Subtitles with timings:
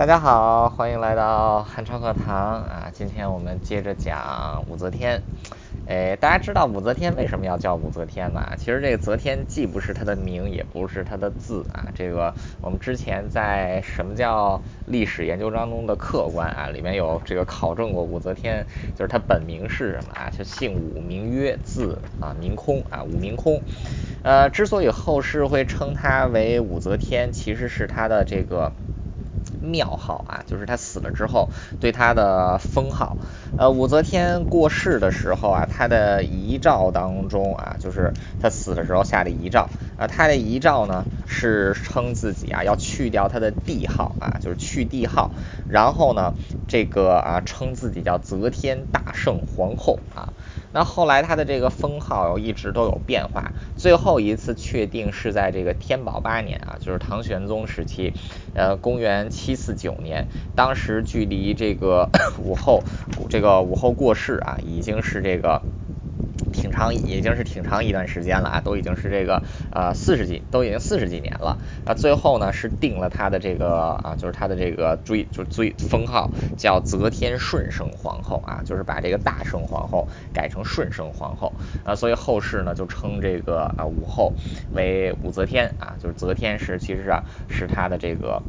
[0.00, 2.88] 大家好，欢迎来到汉朝课堂啊！
[2.90, 5.20] 今天我们接着讲武则天。
[5.86, 8.54] 哎，大家知道武则天为什么要叫武则天吗？
[8.56, 11.84] 其实这个则天既不是她的名，也不是她的字啊。
[11.94, 12.32] 这个
[12.62, 18.64] 我们之前在什么叫历史研究当中的客观啊，里面有这个考证过武则天，
[18.96, 20.30] 就是她本名是什么啊？
[20.30, 23.60] 就姓武，名曰，字啊明空啊，武明空。
[24.22, 28.72] 呃，之所以后世会称她为武则天，其实是她的这个。
[29.60, 33.16] 庙号啊，就是他死了之后对他的封号。
[33.56, 45.32] 呃，武则天过世的时候啊，他的遗诏当中啊，就是他死的时候下的遗诏啊，他的遗诏呢是称自己啊要去掉他的帝号啊，就是去帝号，
[45.68, 46.34] 然后呢
[46.68, 50.32] 这个啊称自己叫则天大圣皇后啊。
[50.72, 58.14] 那后来他的这个封号一直都有变化，最后一次确定是在这个天宝八年啊，就是唐玄宗时期，
[58.54, 62.08] 呃，公元七四九年，当时距离这个
[62.42, 62.84] 武后
[63.28, 65.62] 这个武后过世啊，已经是这个。
[66.52, 71.58] 挺长，已经是挺长一段时间了啊，都已经是这个呃四十几，都已经四十几年了。
[71.84, 81.52] 那最后呢是定了他的这个啊，就是他的这个追就是追封号叫则天顺圣皇后啊，就是把这个大圣皇后改成顺圣皇后
[81.84, 84.32] 啊，所以后世呢就称这个啊武后
[84.72, 88.42] 为武则天啊，就是则天是其实啊是他的这个。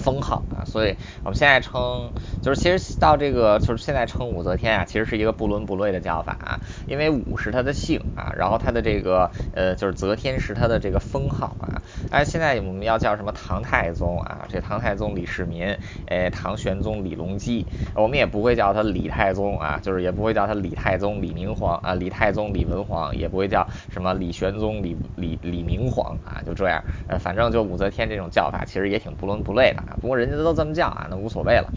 [0.00, 0.42] 封号。
[0.56, 2.10] 啊，所以我们现在称，
[2.42, 6.32] 就是其实到这个就是现在称武则天啊，其实是一个不伦不类的叫法。
[6.32, 15.76] 啊，因为武是他的姓啊，然后他的这个呃就是则天是他的这个封号啊，哎现在我们要叫什么唐太宗啊，这唐太宗李世民，
[16.06, 29.82] 哎唐玄宗李隆基，我们也不会叫他李太宗啊，就是也不会叫他李太宗李明皇啊，李太宗李文皇，也不会叫什么李玄宗李李李明皇啊，就这样，呃反正就武则天这种叫法其实也挺不伦不类的。
[30.00, 31.72] 不过人家都这么叫啊，那无所谓了。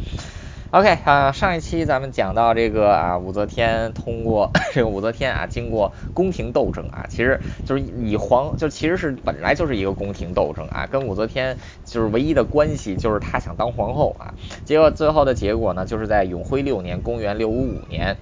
[0.71, 14.33] OK 啊，上一期咱们讲到这个啊，武则天通过这个武则天啊，经过宫廷斗争啊，其实就是以皇就其实是本来就是一个宫廷斗争啊，跟武则天就是唯一的关系就是她想当皇后啊，
[14.65, 18.17] 结果最后的结果呢，就是在永徽六年，公元六五五年，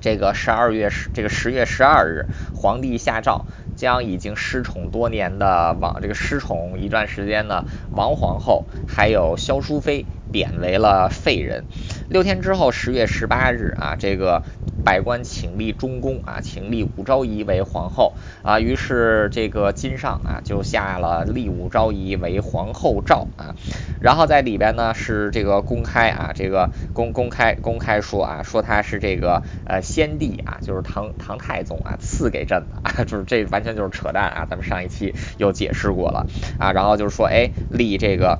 [0.00, 2.24] 这个十二月十这个十月十二日，
[2.54, 3.44] 皇帝下诏。
[3.78, 11.64] 将已经失宠多年的王，这个失宠一段时间的王皇后，还有萧淑妃，贬为了废人。
[12.08, 14.42] 六天之后，十月十八日啊，这个。
[14.84, 23.56] 百官请立中宫啊，请立武昭仪为皇后啊，于是这个金上啊就下了立武昭仪为皇后诏啊，
[24.00, 36.26] 然后在里边呢是这个公开啊，这个公公开公开说啊，说他是这个呃先帝啊，就是唐唐太宗啊赐给朕的啊， 就是这完全就是扯淡啊，咱们上一期又解释过了
[36.58, 38.38] 啊，然后就是说哎立这个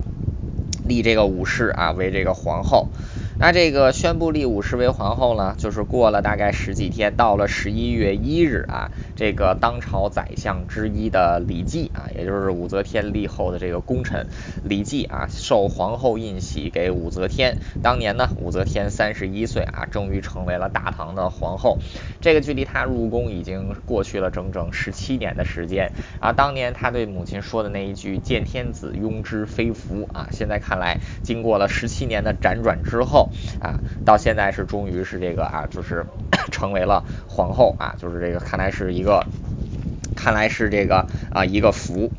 [0.89, 2.89] 立这个武士啊为这个皇后。
[3.41, 14.27] 那这个宣布立武氏为皇后呢，就是过了大概十几天，到了十一月一日啊，这个当朝宰相之一的李绩啊，也就是武则天立后的这个功臣
[14.65, 17.59] 李绩啊，受皇后印玺给武则天。
[17.81, 21.79] 当年呢，武则天三十一岁啊，终于成为了大唐的皇后。
[22.21, 26.33] 这个距离她入宫已经过去了整整十七年的时间啊。
[26.33, 33.28] 当年她对母亲说的那一句“见天子，庸之非福”啊，现在看来，经过了十七年的辗转之后。
[33.61, 36.07] 啊，到现在是终于是这个啊，就是
[36.51, 39.27] 成为了皇后啊，就是这个看来是一个，
[40.17, 42.11] 看来是这个啊一个福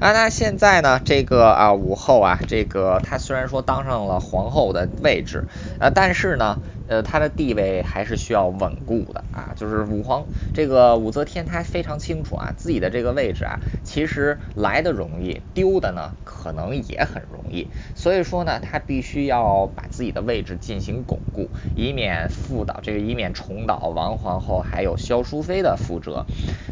[0.00, 0.12] 啊。
[0.12, 5.44] 那现在呢，这个啊武后啊，这个她虽然说当上了皇后的位置
[5.78, 6.58] 呃，但是呢。
[6.92, 26.26] 呃，她的地位还是需要稳固的啊，就是武皇这个武则天，她非常清楚啊，自己的这个位置啊，其实来的容易，丢的呢可能也很容易，所以说呢，她必须要把自己的位置进行巩固，以免复倒这个，以免重蹈王皇后还有萧淑妃的覆辙。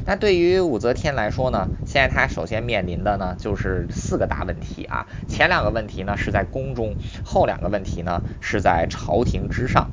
[0.05, 6.95] 那对于武则天来说呢，现在她首先面临的呢就是四个大问题啊，前两个问题呢是在宫中，
[7.25, 9.89] 后两个问题呢是在朝廷之上。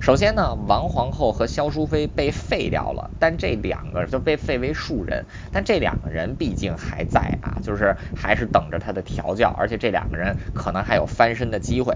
[0.00, 11.94] 首先呢，王皇后和萧淑妃被废掉了，但这两个就被废为庶人，但这两个人毕竟还在啊，就是还是等着他的调教，而且这两个人可能还有翻身的机会。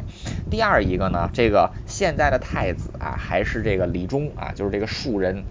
[0.51, 5.45] 第二一个呢，这个现在的太子啊，还是这个李忠啊，就是这个庶人。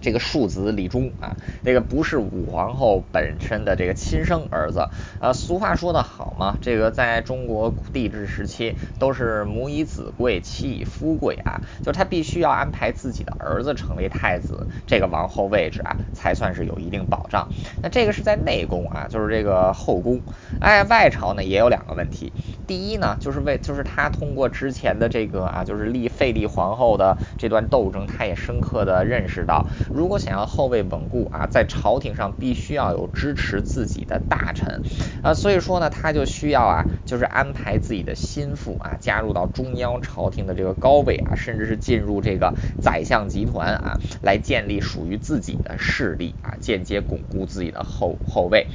[0.00, 4.88] 这个庶子李忠啊，这个不是武皇后本身的这个亲生儿子。
[5.20, 17.48] 呃，俗话说得好嘛，这个在中国帝制时期都是母以子贵，妻以夫贵啊，就他必须要安排自己的儿子成为太子，这个王后位置啊，才算是有一定保障。
[17.82, 20.20] 那这个是在内宫啊，就是这个后宫。
[20.60, 22.32] 哎，外朝呢也有两个问题。
[22.66, 34.82] 第一呢，就是为就是他通过之前的这个啊，就是立废立皇后的这段斗争，他也深刻的认识到，如果想要后位稳固啊，在朝廷上必须要有支持自己的大臣
[35.22, 48.66] 啊，所以说呢，他就需要啊，就是安排自己的心腹啊，加入到中央朝廷的这个高位啊，甚至是进入这个宰相集团啊，来建立属于自己的势力啊，间接巩固自己的后后位。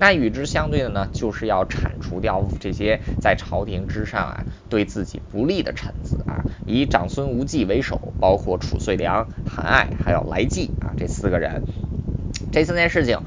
[0.00, 10.44] 那与之相对的呢，就是要铲除掉这些在朝廷之上啊，对自己不利的臣子啊，以长孙无忌为首，包括褚遂良、韩爱还有来
[10.80, 11.62] 啊这四个人，
[12.52, 13.18] 这四件事情。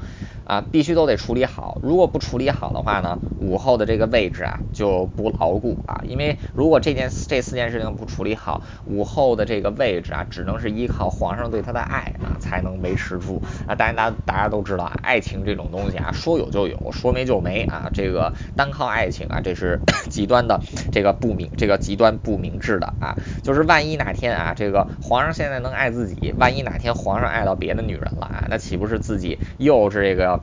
[0.52, 1.78] 啊，必须都得处理好。
[1.82, 6.02] 如果不处理好的话呢，午后的这个位置啊就不牢固啊。
[6.06, 13.74] 因为如果这件这四件事情不处理好，午后的这个位置啊，只能是依靠皇上对她的爱啊才能维持住啊。
[13.74, 17.90] 当然，大大家都知道，爱情这种东西啊，说有就有，说没就没啊。
[17.94, 20.60] 这个单靠爱情啊，这是 极端的
[20.92, 23.16] 这个不明，这个极端不明智的啊。
[23.42, 30.41] 就是万一哪天啊，这个皇上现在能爱自己，万一哪天皇上爱到别的女人了啊，那岂不是自己又是这个？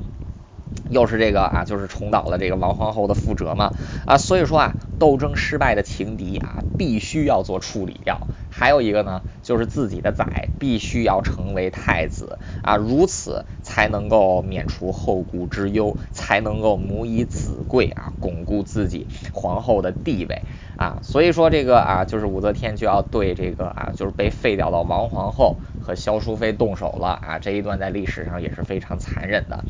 [0.89, 3.73] 又是这个啊，就是重蹈了这个王皇后的覆辙嘛
[4.05, 8.27] 啊，所以说啊，斗争失败的情敌啊，必须要做处理掉。
[8.51, 20.41] 还有一个呢，就是自己的崽必须要成为太子啊，如此才能够免除后顾之忧，才能够母以子贵啊，巩固自己皇后的地位
[20.75, 20.97] 啊。
[21.03, 27.39] 所以说这个啊，就是武则天就要对这个啊，就是被废掉的王皇后和萧淑妃动手了啊。
[27.39, 29.63] 这一段在历史上也是非常残忍的。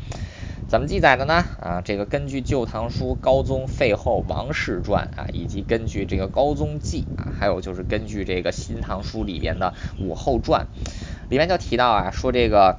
[0.70, 1.44] 怎么记载的呢？
[1.60, 9.74] 啊，这个根据《旧唐书·高宗废后王氏传》啊，以及根据这个《高宗记》啊，还有就是根据这个《新唐书》里边的
[10.06, 10.68] 《武后传》，
[11.28, 12.76] 里面就提到啊，说这个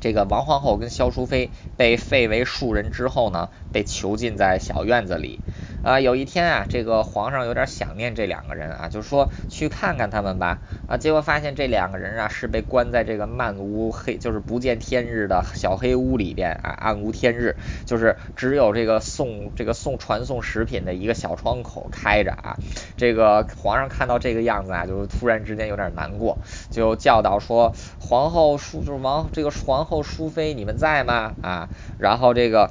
[0.00, 5.40] 这个王皇后跟萧淑妃被废为庶人之后呢，被囚禁在小院子里。
[5.80, 10.58] 啊，有一天啊，这个皇上有点想念这两个人啊，就说去看看他们吧。
[10.88, 17.54] 啊，结果发现这两个人啊是被关在这个漫无黑，就是不见天日的小黑屋里边啊，暗无天日，
[17.86, 22.56] 就是只有这个送这个送传送食品的一个小窗口开着啊。
[22.96, 26.38] 这个皇上看到这个样子啊，就突然之间有点难过，
[26.70, 31.68] 就教导说：“皇后淑就是王这个皇后淑妃，你们在吗？”啊，
[32.00, 32.68] 然后这个。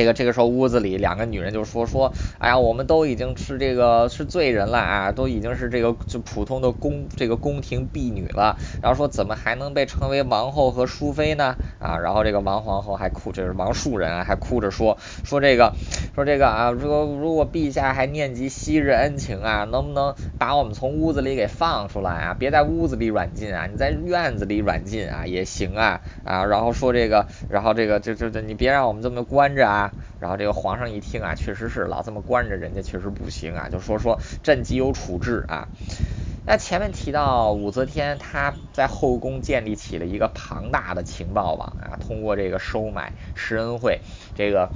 [0.00, 11.54] 这个这个时候屋子里两个女人就说说，哎呀，我们都已经是这个是罪人了啊，都已经是这个就普通的宫这个宫廷婢女了，然后说怎么还能被称为王后和淑妃呢？
[11.78, 15.74] 啊，然后这个王皇后还哭，这是王庶人啊，还哭着说说这个
[16.14, 22.36] 说这个啊，如果如果陛下还念及昔日恩情啊，能不能把我们从屋子里给放出来啊？
[22.38, 29.89] 别在屋子里软禁啊，你在院子里软禁啊也行啊啊，然后说这个，然后这个就就就你别让我们这么关着啊。
[30.18, 35.68] 然后这个皇上一听啊，确实是老这么关着人家，确实不行啊，就说说朕即有处置啊。
[36.46, 44.00] 那前面提到武则天，她在后宫建立起了一个庞大的情报网啊，通过这个收买施恩惠，
[44.34, 44.70] 这个。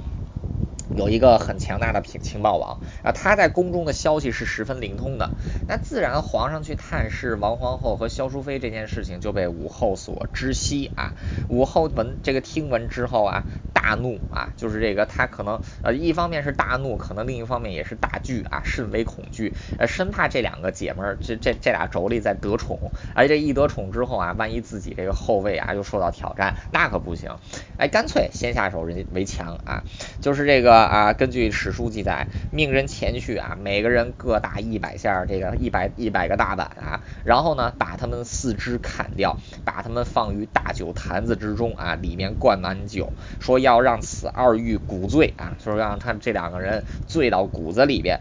[0.95, 5.31] 有一个很强大的情情报网啊，他在宫中的消息是十分灵通的。
[5.67, 11.13] 那自然皇上去探视王皇后和萧淑妃这件事情就被武后所知悉啊。
[11.49, 13.43] 武后闻这个听闻之后啊，
[13.73, 27.31] 大怒啊，就是这个他可能呃一方面是大怒，可能另一方面也是大惧啊，甚为恐惧，呃生怕这两个姐们儿这这这俩妯娌再得宠，而这一得宠之后啊，万一自己这个后位啊又受到挑战，那可不行。
[27.79, 29.83] 哎，干脆先下手人为强啊，
[30.21, 30.74] 就是这个。
[30.77, 48.19] 啊，根据史书记载，命人前去啊，每个人各打一百下，这个一百一百个大板啊，然后呢，把他们四肢砍掉，把他们放于大酒坛子之中啊，里面灌满酒，说要让此二玉骨醉啊，就是让他这两个人醉到骨子里边。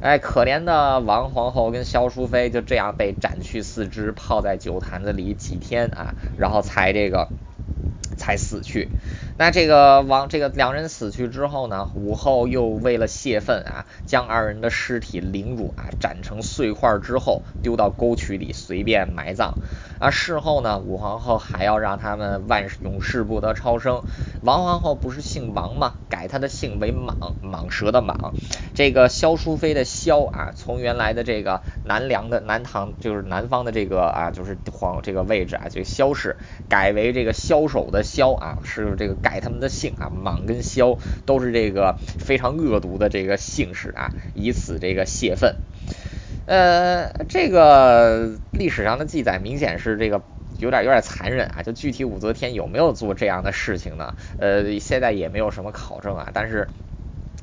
[0.00, 7.28] 哎，可怜的王皇后跟萧淑妃就这样被斩去四肢，泡在酒坛子里几天啊，然后才这个。
[8.16, 8.88] 才死去，
[9.36, 19.54] 那这个王这个两人死去之后呢，武后又为了泄愤啊，将二人的尸体凌辱啊，斩成碎块之后丢到沟渠里随便埋葬
[19.98, 20.10] 啊。
[20.10, 24.02] 事后呢，武皇后还要让他们万永世不得超生。
[24.42, 25.94] 王皇后不是姓王吗？
[26.08, 28.32] 改她的姓为蟒，蟒蛇的蟒。
[28.74, 36.36] 这个萧淑妃的萧啊，从原来的这个南梁的南唐，就是南方的这个啊，就是皇这个位置啊，这个萧氏
[36.68, 45.56] 改为这个枭首的枭啊，是这个改他们的姓啊，莽跟萧都是这个非常恶毒的这个姓氏啊，以此这个泄愤。
[46.46, 50.20] 呃，这个历史上的记载明显是这个
[50.58, 54.14] 有点有点残忍啊，就具体武则天有没有做这样的事情呢？
[54.38, 56.68] 呃，现在也没有什么考证啊，但是。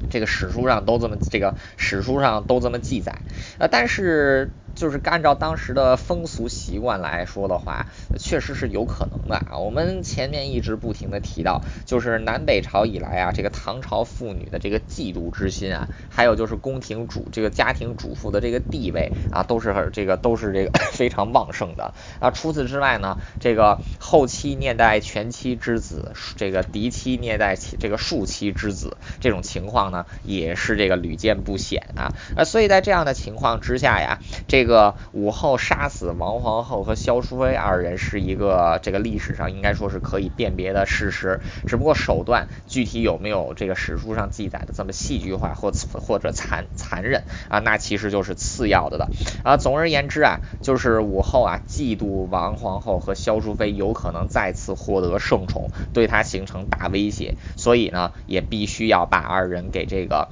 [0.09, 3.19] 这个史书上都这么，这个史书上都这么记载，
[3.59, 4.49] 呃，但是。
[4.75, 7.87] 就是按照当时的风俗习惯来说的话，
[8.17, 9.57] 确实是有可能的啊。
[9.57, 22.31] 我们前面一直不停的提到，就是南北朝以来啊，这个唐朝妇女的这个嫉妒之心啊，还有就是宫廷主这个家庭主妇的这个地位啊，都是这个都是这个 非常旺盛的啊。
[22.31, 32.13] 除此之外呢，这个后妻虐待全妻之子，这个嫡妻虐待这个庶妻之子，这种情况呢，也是这个屡见不鲜啊。
[32.35, 49.09] 呃，所以在这样的情况之下呀，这这个武后杀死王皇后和萧淑妃二人是一个这个历史上应该说是可以辨别的事实，只不过手段具体有没有这个史书上记载的这么戏剧化或或者残残忍啊，那其实就是次要的了
[49.41, 49.57] 啊。
[49.57, 60.27] 总而言之啊，就是武后啊嫉妒王皇后和萧淑妃有可能再次获得圣宠，对她形成大威胁，所以呢也必须要把二人给这个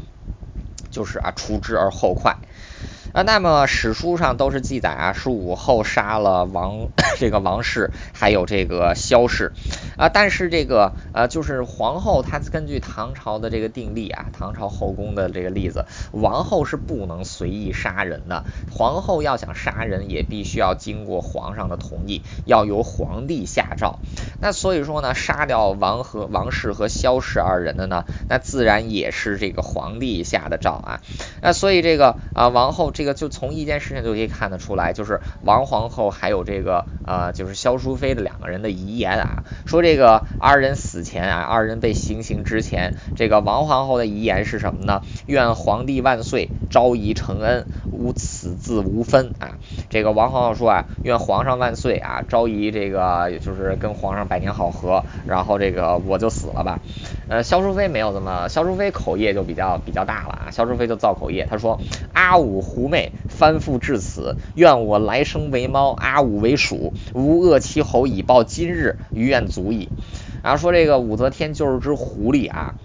[0.91, 2.37] 就是啊除之而后快。
[3.23, 9.53] 那么史书上都是记载啊，是武后杀了王 这个王氏，还有这个萧氏，
[9.97, 23.99] 啊，但是这个呃，就是皇后她根据唐朝的这个定例啊，唐朝后宫的这个例子，王后是不能随意杀人的，皇后要想杀人也必须要经过皇上的同意，要由皇帝下诏。
[24.39, 31.01] 那所以说呢，杀掉王和王氏和萧氏二人的呢，那自然也是这个皇帝下的诏啊。
[31.41, 32.89] 那所以这个啊，王后。
[32.99, 45.01] 这个就从一件事情就可以看得出来，就是王皇后还有这个呃，就是萧淑妃的两个人的遗言啊，说这个二人死前啊，二人被行刑之前，这个王皇后的遗言是什么呢？
[45.27, 49.57] 愿皇帝万岁，昭仪承恩，无此字无分啊。
[49.89, 56.79] 这个王皇后说啊，愿皇上万岁啊，昭仪这个就是跟皇上百年好合，然后这个我就死了吧。
[57.29, 61.79] 呃，萧淑妃没有这么，萧淑妃口业就比较比较大了啊，萧淑妃就造口业，她说
[62.11, 62.88] 阿武胡。
[62.89, 69.89] 妹翻覆至此，愿我来生为猫，阿武为鼠，无恶其喉以报今日，余愿足矣。
[70.41, 72.75] 然后说这个武则天就是只狐狸啊。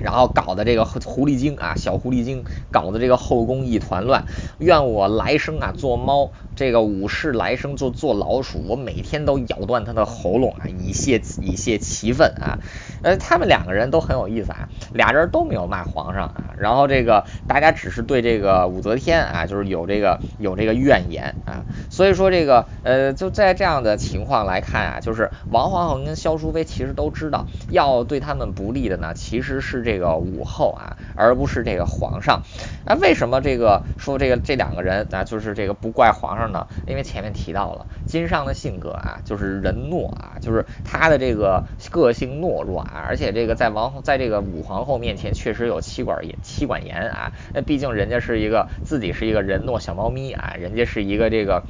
[0.00, 4.24] 然后搞的这个狐狸精啊，小狐狸精搞的这个后宫一团乱。
[4.58, 12.58] 愿我来生啊做猫，这个武士来生做做老鼠，我每天都咬断他的喉咙啊，以泄以泄其愤啊。
[13.02, 16.54] 呃，他们两个人都很有意思啊，俩人都没有骂皇上啊。
[16.58, 21.64] 然后这个大家只是对这个武则天啊，就是有这个有这个怨言啊。
[21.90, 29.89] 所以说这个呃，就在这样的情况来看啊，就是王皇后跟萧淑妃其实都知道，要对他们不利的呢，其实是这。
[29.90, 32.42] 这个武后啊，而不是这个皇上。
[32.86, 36.68] 那为什么这个说这个这两个人啊，就是这个不怪皇上呢？
[36.86, 47.32] 因为前面提到了金上的性格啊，就是人懦啊，就是他的这个个性懦弱啊，而且这个在王后在这个武皇后面前确实有妻管严妻管严啊。
[47.52, 51.64] 那毕竟人家是一个自己是一个人懦小猫咪啊，人家是一个这个。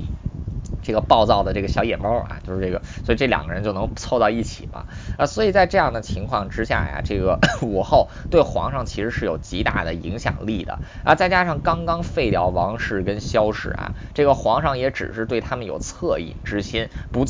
[0.82, 17.24] 这个暴躁的这个小野猫啊，就是这个，所以这两个人就能凑到一起嘛啊，所以在这样的情况之下呀，这个 武后对皇上其实是有极大的影响力的啊，再加上刚刚废掉王氏跟萧氏啊，这个皇上也只是对他们有恻隐之心，不。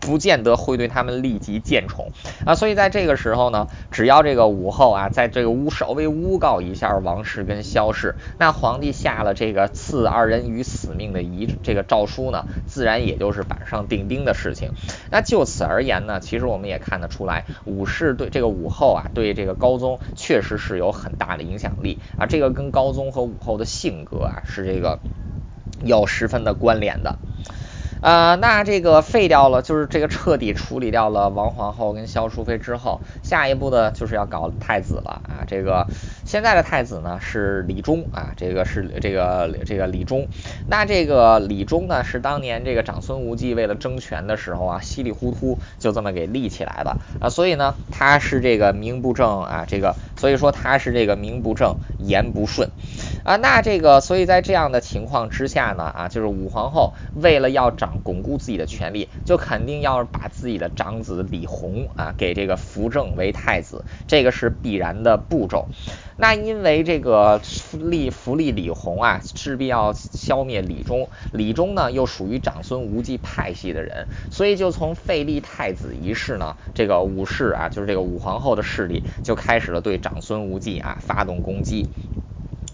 [0.00, 2.10] 不见得会对他们立即见宠
[2.44, 14.72] 啊，所以在这个时候呢，只要这个武后啊，在这个诬稍微诬告一下王氏跟萧氏，那皇帝下了这个赐二人于死命的遗这个诏书呢，自然也就是板上钉钉的事情。
[15.10, 24.98] 那就此而言呢，其实我们也看得出来，武氏对这个武后啊，对这个高宗确实是有很大的影响力啊，这个跟高宗和武后的性格啊，是这个
[25.82, 27.18] 有十分的关联的。
[28.06, 35.42] 呃，那这个废掉了，就是这个彻底处理掉了王皇后跟萧淑妃之后，下一步的就是要搞太子了啊。
[35.48, 35.84] 这个
[36.24, 40.28] 现在的太子呢是李忠啊，这个是这个这个李忠。
[40.68, 47.28] 那这个李忠呢是当年这个长孙无忌为了争权的时候啊，稀里糊涂就这么给立起来了啊。
[47.28, 52.70] 所以呢，他是这个名不正啊，这个所以说他是这个名不正言不顺。
[53.24, 65.68] 啊，那这个，所以在这样的情况之下呢，啊，就是武皇后为了要掌巩固自己的权利，就肯定要把自己的长子李弘啊给这个扶正为太子，这个是必然的步骤。
[66.18, 67.40] 那因为这个
[67.78, 81.86] 立扶立李弘啊，势必要消灭李忠，李忠呢又属于长孙无忌派系的人，所以就从废立太子一事呢，这个武氏啊，就是这个武皇后的势力就开始了对长孙无忌啊发动攻击。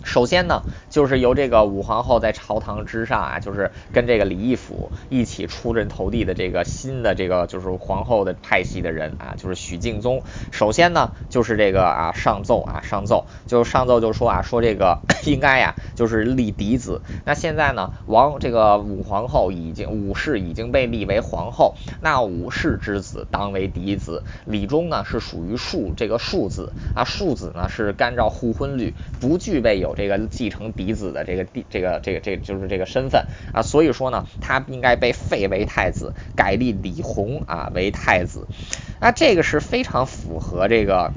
[0.05, 10.23] 首先呢，就是由这个武皇后在朝堂之上啊，就是跟这个李义府一起出人头地的这个新的这个就是皇后的派系的人啊，就是许敬宗。
[10.51, 17.01] 首先呢，就是这个啊上奏啊上奏，就上奏就说啊说这个 应该呀就是立嫡子。
[17.25, 24.25] 那现在呢，王这个武皇后已经武氏已经被立为皇后，那武氏之子当为嫡子。
[24.47, 29.92] 李忠呢是属于庶这个庶子啊，庶子呢是干照互婚律，不具备有。
[29.95, 38.49] 这个继承嫡子的这个地，这个这个这就是这个身份啊，所以说呢，他应该被废为太子，改立李弘啊为太子，
[39.01, 41.15] 那这个是非常符合这个。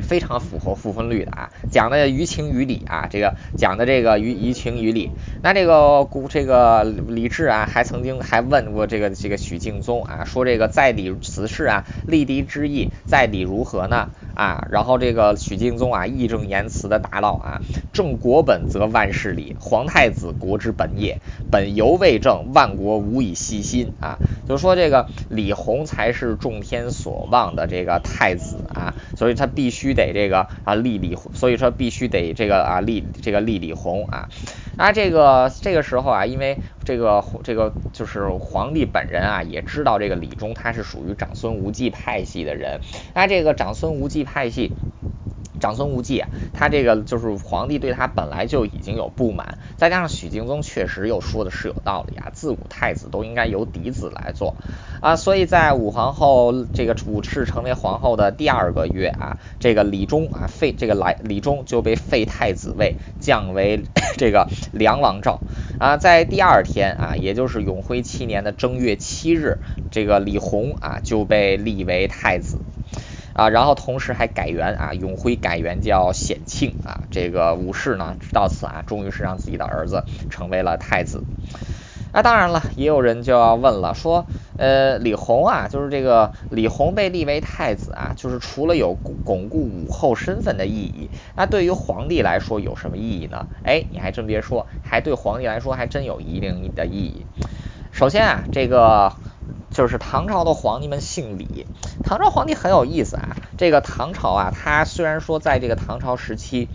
[0.00, 5.10] 非常符合复婚率的啊，讲的于情于理啊，这个讲的这个于于情于理。
[5.42, 14.10] 那这个古这个李治啊，还曾经还问过这个这个许敬宗啊，说这个在理此事啊，立嫡之意在理如何呢？
[14.34, 17.60] 啊，然后这个许敬宗啊，义正言辞的答道啊，
[17.92, 24.18] 正国本则万事理，皇太子国之本也，本犹未正，万国无以细心啊，
[24.48, 29.94] 就是说这个李弘才是众天所望的这个太子啊，所以他必须。
[29.94, 34.28] 得这个啊立李，所以说必须得这个啊立这个立李弘啊，
[34.76, 42.80] 那这个这个时候啊，因为这个这个就是皇帝本人啊，也知道这个李忠他是属于长孙无忌派系的人，
[43.14, 44.72] 那这个长孙无忌派系。
[45.64, 54.56] 长孙无忌啊，他这个就是皇帝对他本来就已经有不满，再加上许敬宗确实又说的是有道理啊，自古太子都应该由嫡子来做
[55.00, 63.84] 啊，所以在武皇后这个武氏成为皇后的第二个月啊，这个李忠啊废这个来李忠就被废太子位，降为
[64.18, 65.40] 这个梁王赵
[65.80, 69.56] 啊，在第二天啊，也就是永徽七年的正月七日，
[69.90, 72.58] 这个李弘啊就被立为太子。
[73.34, 77.02] 啊，然后同时还改元啊，永徽改元叫显庆啊。
[77.10, 81.22] 这个武氏呢，到此啊，终于是让自己的儿子成为了太子。
[82.12, 84.24] 那当然了，也有人就要问了，说，
[84.56, 93.48] 呃，李弘啊，就是这个李弘被立为太子啊，就是除了有巩固武后身份的意义，那对于皇帝来说有什么意义呢？
[93.64, 97.26] 哎，你还真别说，还对皇帝来说还真有一定的意义。
[97.90, 99.12] 首先啊，这个。
[99.70, 101.66] 就是唐朝的皇帝们姓李，
[102.02, 103.36] 唐朝皇帝很有意思啊。
[103.56, 106.68] 这个唐朝啊，它虽然说在这个唐朝时期。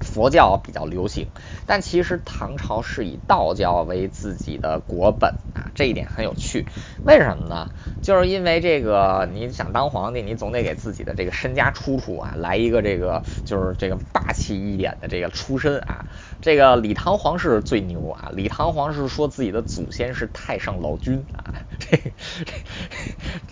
[0.00, 1.28] 佛教比较流行，
[1.64, 6.66] 但其实唐朝是以道教为自己的国本啊，这一点很有趣。
[7.04, 7.70] 为什么呢？
[8.02, 16.04] 就是因为这个，你想当皇帝，你总得给自己的这个身家出处啊，来一个这个就是这个霸气一点的这个出身啊。
[16.42, 22.52] 这个李唐皇室最牛啊，李唐皇室说自己的祖先是太上老君啊， 这这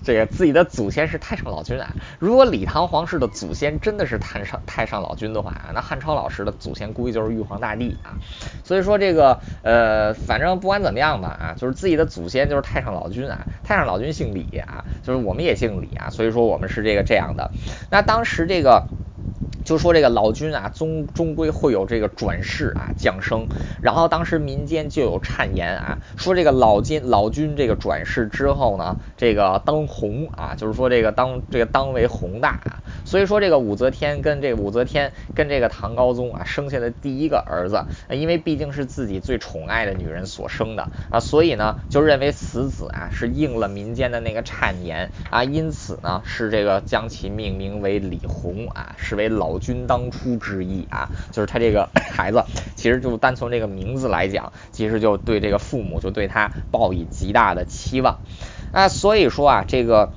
[0.05, 1.95] 这个自己的祖先是太上老君啊。
[2.19, 6.51] 如果李唐皇室的祖先真的是太上太上老君的话啊，那汉超老师的。
[6.61, 8.19] 祖先估计就是玉皇大帝啊，
[8.65, 17.53] 所以说这个呃，反正不管怎么样吧啊，就是自己的祖先就是太上老君啊，太上老君姓李啊，就是我们也姓李啊，所以说我们是这个这样的。
[17.89, 18.83] 那当时这个。
[19.71, 23.47] 就说这个老君啊，终终归会有这个转世啊降生，
[23.81, 49.60] 然后当时民间就有谗言啊，说这个老君老君这个转世之后呢，这个当红啊， 就是说这个当这个当为宏大啊，所以说这个武则天跟这个武则天跟这个唐高宗啊生下的第一个儿子，因为毕竟是自己最宠爱的女人所生的啊，所以呢就认为此子啊是应了民间的那个谗言啊，因此呢是这个将其命名为李弘啊，是为老。
[49.61, 52.45] 君当初之意啊，就是他这个 孩子，
[52.75, 58.19] 其实就单从这个名字来讲，其实就对这个父母就对他抱以极大的期望
[58.73, 60.13] 啊，所以说啊，这个。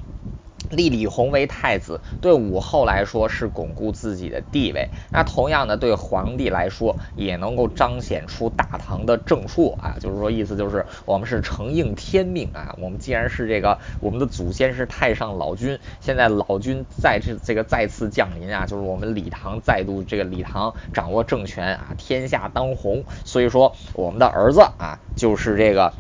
[0.76, 4.90] 立李弘为太子，对武后来说是巩固自己的地位。
[5.12, 12.76] 那同样的，对皇帝来说也能够彰显出大唐的正朔啊，就是说意思就是我们是承应天命啊。
[12.80, 23.04] 我们既然是这个，我们的祖先是太上老君，现在老君再这这个再次降临啊，就是我们李唐再度这个李唐掌握政权啊，天下当红。
[23.26, 25.94] 所以说，我们的儿子啊，就是这个，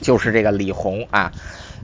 [0.00, 1.32] 就是这个李弘啊。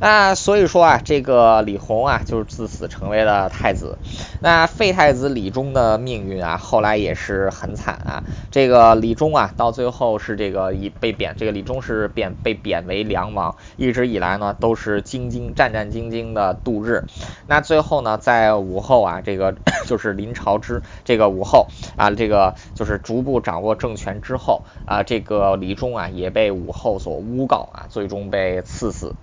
[0.00, 3.98] 那所以说啊，这个李弘啊，就是自此成为了太子。
[4.40, 8.24] 那废太子李忠的命运啊，后来也是很惨啊。
[8.50, 17.04] 这个李忠啊，到最后是这个以被贬，这个李忠是贬被贬为梁王，一直以来呢都是兢兢战战兢兢的度日。
[17.46, 19.54] 那最后呢，在武后啊，这个
[19.87, 29.14] 就是临朝之这个武后啊，这个就是逐步掌握政权之后啊，这个李忠啊也被武后所诬告啊，最终被赐死。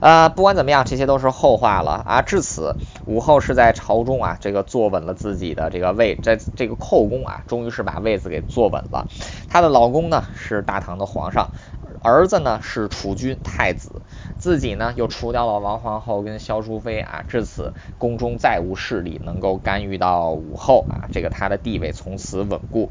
[0.00, 2.22] 呃，不管怎么样，这些都是后话了啊。
[2.22, 2.76] 至此，
[3.06, 9.06] 武后是在朝中啊，这个坐稳了自己的这个位，在这个后宫啊，终于是把位子给坐稳了。
[9.48, 11.50] 她的老公呢是大唐的皇上，
[12.02, 14.02] 儿子呢是储君太子，
[14.36, 17.24] 自己呢又除掉了王皇后跟萧淑妃啊。
[17.26, 22.90] 至此，宫中再无势力能够干预到武后啊，这个她的地位从此稳固。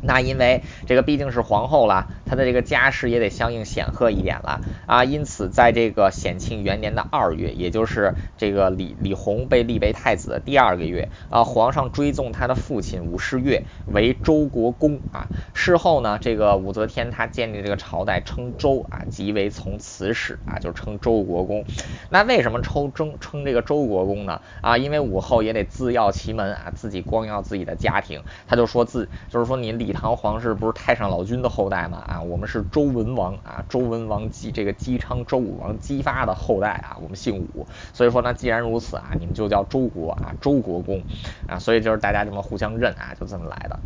[0.00, 5.04] 那因为这个毕竟是皇后了，他的这个家世也得相应显赫一点了啊。
[5.04, 15.28] 因此，在这个显庆元年的二月，也就是这个李李弘被立为太子的第二个月啊，皇上追赠他的父亲武士月为周国公啊。
[15.54, 21.64] 事后呢，这个武则天她建立这个朝代称周啊，即为从此始啊，就称周国公。
[22.10, 24.42] 那为什么称称称这个周国公呢？
[24.60, 29.78] 啊，因为武后也得自耀其门啊，自己光耀自己的家庭，他就说自就是说你。
[29.78, 32.02] 李唐皇室不是太上老君的后代吗？
[32.04, 41.02] 啊，我们是周文王啊，周文王姬这个姬昌周武王姬发的后代啊，我们姓武，所以说呢，既然如此啊，你们就叫周国啊，周国公
[41.46, 43.78] 啊，所以就是大家这么互相认啊，就这么来的，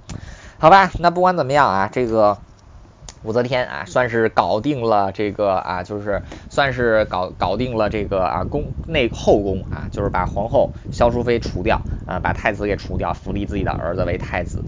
[0.59, 0.91] 好吧？
[0.99, 2.39] 那不管怎么样啊，这个。
[3.25, 14.65] 武则天啊，算是搞定了这个啊，就是算是搞搞定了这个啊宫内后宫啊，就是把皇后萧淑妃除掉啊，把太子给除掉，扶立自己的儿子为太子。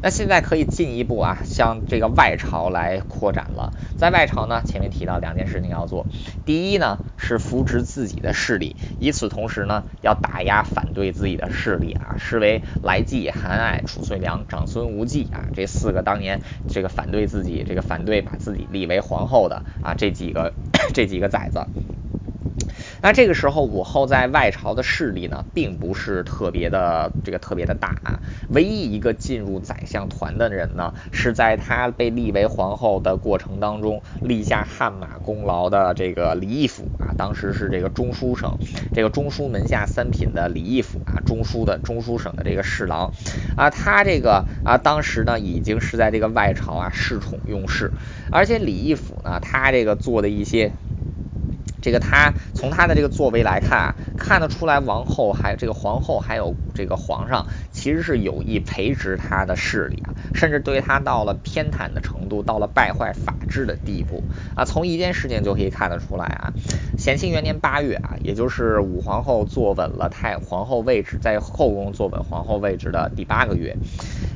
[0.00, 3.72] 那现在可以进一步啊，向这个外朝来扩展了。
[3.96, 6.06] 在外朝呢，前面提到两件事情要做，
[6.46, 17.87] 第一呢是扶植自己的势力，与此同时呢，要打压反对自己的势力啊，视为来济、韩爱、褚遂良、长孙无忌啊这四个当年这个反对自己这个。
[17.88, 20.52] 反对把自己立为皇后的啊，这几个
[20.92, 21.66] 这几个崽子。
[23.00, 28.20] 那这个时候，武后在外朝的势力呢，并不是特别的这个特别的大啊。
[28.50, 37.14] 唯一一个进入宰相团的人呢，是在她被立为皇后的过程当中立下汗马功劳的这个李义府啊。
[37.16, 38.58] 当时是这个中书省
[38.94, 43.12] 这个中书门下三品的李义府啊，中书的中书省的这个侍郎
[43.56, 43.70] 啊。
[43.70, 47.92] 他这个啊，当时呢已经是在这个外朝啊恃宠用事，
[48.32, 50.72] 而且李义府呢，他这个做的一些。
[51.88, 57.46] 这个他从他的这个作为来看啊，看得出来王后还有这个皇后还有这个皇上
[57.78, 64.24] 其实是有意培植他的势力啊，甚至对他到了偏袒的程度，到了败坏法治的地步
[64.56, 64.64] 啊。
[64.64, 66.52] 从一件事情就可以看得出来啊，
[66.98, 73.76] 咸庆元年八月啊，也就是武皇后坐稳了太皇后位置，在后宫坐稳皇后位置的第八个月。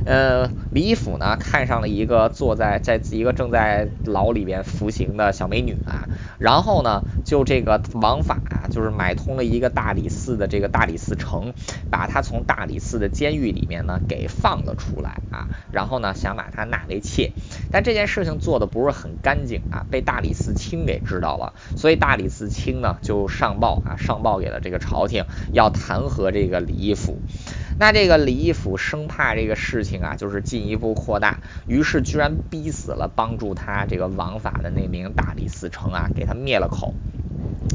[0.07, 6.07] 呃，李义府呢看上了一个坐在在一个正在牢里边服刑的小美女啊，
[6.39, 11.53] 然后呢就这个王法啊，就是买通了一个大理寺的这个大理寺丞，
[11.91, 17.33] 把她从大理寺的监狱里面呢给放了出来啊，然后呢想把他纳为妾，
[17.71, 27.21] 但这件事情做的不是很干净啊，被大理寺卿给知道了，所以大理寺卿呢就上报啊，上报给了这个朝廷，要弹劾这个李义府。
[27.83, 36.95] 那这个李义府生怕这个事情啊，就是进一步扩大，于是居然逼死了帮助他这个王法的那名大理寺丞啊，给他灭了口。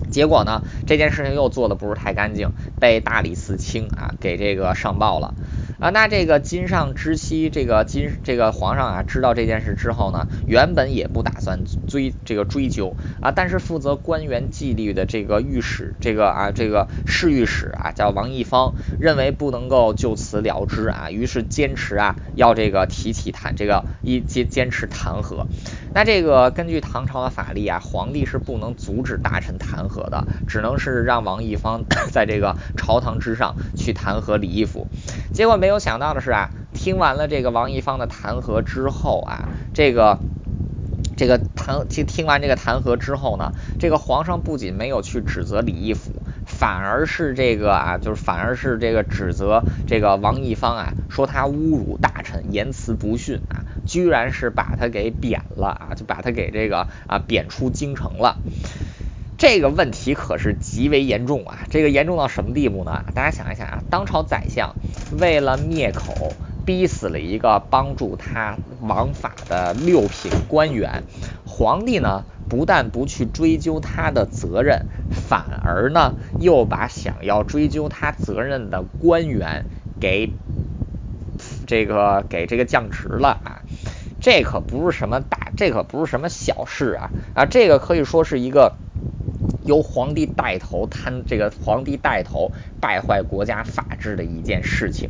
[0.10, 5.34] 结果呢，这件事情又做的不是太干净，被大理寺卿啊给这个上报了。
[5.80, 25.46] 啊，那这个金上之妻，这个金这个皇上啊，知道这件事之后呢，原本也不打算追这个追究啊，但是负责官员纪律的这个御史，这个啊这个侍御史啊，叫王义方，认为不能够就此了之啊，于是坚持啊要这个提起弹这个一坚坚持弹劾。
[25.98, 34.86] 那这个根据唐朝的法律啊，皇帝是不能阻止大臣弹劾的，只能是让王义方 在这个朝堂之上去弹劾李义府。
[35.34, 35.66] 结果没。
[35.68, 40.20] 有想到的是啊，听完了这个王一方的弹劾之后啊，这个
[41.18, 46.12] 这个弹听听完这个弹劾之后呢，这个皇上不仅没有去指责李义府，
[46.58, 58.38] 反而是这个啊，就是反而是这个指责这个王一方啊，说他侮辱大臣，言辞不逊啊，居然是把他给贬了啊，就把他给这个啊贬出京城了。
[59.38, 61.60] 这个问题可是极为严重啊！
[61.70, 63.06] 这个严重到什么地步呢？
[63.14, 64.76] 大家想一想啊，当朝宰相
[65.20, 66.34] 为了灭口，
[66.68, 71.04] 逼死了一个帮助他王法的六品官员。
[71.46, 79.64] 皇帝呢，不但不去追究他的责任，反而呢，又把想要追究他责任的官员
[80.02, 80.34] 给
[81.66, 83.64] 这个给这个降职了啊！
[84.20, 87.46] 这可不是什么大，这可不是什么小事啊啊！
[87.46, 88.74] 这个可以说是一个。
[89.64, 95.10] 由皇帝带头贪这个皇帝带头败坏国家法治的一件事情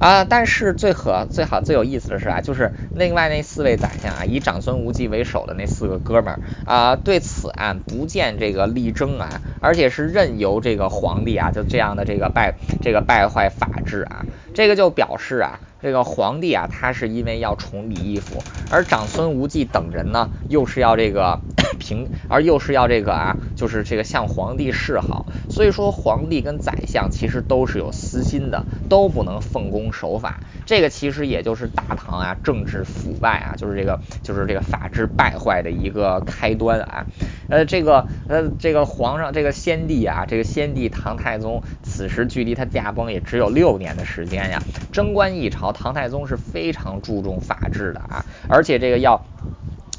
[0.00, 0.24] 啊！
[0.24, 21.40] 但是最可最好最有意思的是啊，就是另外那四位宰相啊，以长孙无忌为首的那四个哥们儿啊，对此案不见这个力争啊，而且是任由这个皇帝啊就这样的这个败这个败坏法治啊，这个就表示啊，这个皇帝啊，他是因为要宠李义府，而长孙无忌等人呢，又是要这个。
[21.76, 30.40] 平，而又是要这个啊，就是这个向皇帝示好，所以说皇帝跟宰相其实都是有私心的，都不能奉公守法。
[30.66, 37.06] 这个其实也就是大唐啊政治腐败啊，就是这个就是这个法制败坏的一个开端啊。
[37.48, 44.62] 呃，这个呃这个皇上这个先帝啊，这个先帝唐太宗此时距离他驾崩也只有六年的时间呀。
[44.92, 49.24] 贞观一朝，唐太宗是非常注重法治的啊，而且这个要。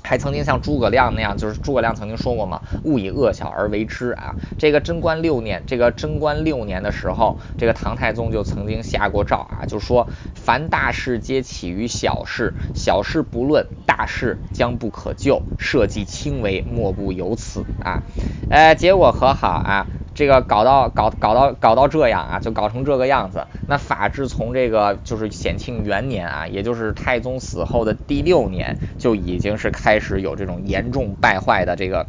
[0.06, 4.36] 还曾经像诸葛亮那样，就是诸葛亮曾经说过嘛，勿以恶小而为之啊。
[4.60, 18.04] 这个贞观六年，这个贞观六年的时候，这个唐太宗就曾经下过诏啊，就说凡大事皆起于小事，小事不论，大事将不可救，社稷轻微，莫不由此啊。
[18.50, 19.88] 呃，结果可好啊？
[20.14, 23.46] 这个搞到搞搞到搞到这样啊，就搞成这个样子。
[23.68, 32.06] 那法治从这个就是显庆元年啊，也就是太宗死后的第六年，就已经是开开始有这种严重败坏的这个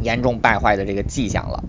[0.00, 1.62] 严重败坏的这个迹象了。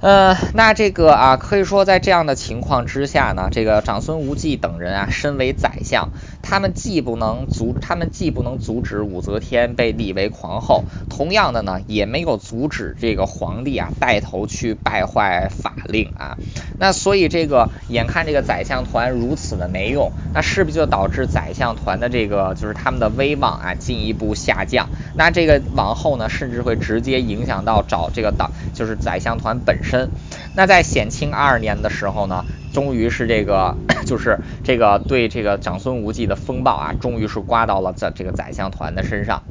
[0.00, 6.08] 呃，那这个啊，可以说在这样的情况之下呢，这个长孙无忌等人啊，身为宰相，
[6.42, 16.38] 他们既不能阻，他们既不能阻止武则天被立为皇后，同样的呢，也没有阻止这个皇帝啊带头去败坏法令啊。
[16.78, 24.88] 那所以这个眼看这个宰相团如此的没用，那势必就导致宰相团的这个就是他们的威望啊进一步下降。
[25.14, 30.08] 那这个往后呢，甚至会直接影响到找这个党，就是宰相团本身。
[30.54, 33.76] 那在显庆二年的时候呢，终于是这个，
[34.06, 39.42] 就是这个对这个长孙无忌的风暴啊，终于是刮到了这这个宰相团的身上。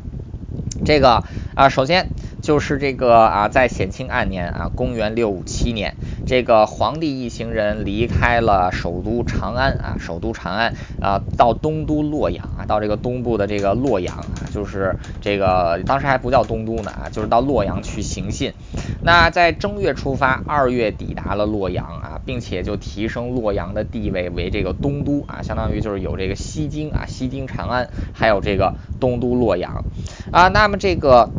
[0.86, 1.24] 这个
[1.56, 2.10] 啊，首先。
[2.48, 18.54] 就是这个啊，在显庆二年啊，公元六五七年，这个皇帝一行人离开了首都长安啊，首都长安啊，到东都洛阳啊，到这个东部的这个洛阳啊，就是这个当时还不叫东都呢啊，就是到洛阳去行信。
[19.04, 29.84] 那在正月出发，二月抵达了洛阳啊，并且就提升洛阳的地位为这个东都啊，相当于就是有这个西京啊，西京长安，还有这个东都洛阳
[30.32, 30.48] 啊。
[30.48, 31.30] 那么这个。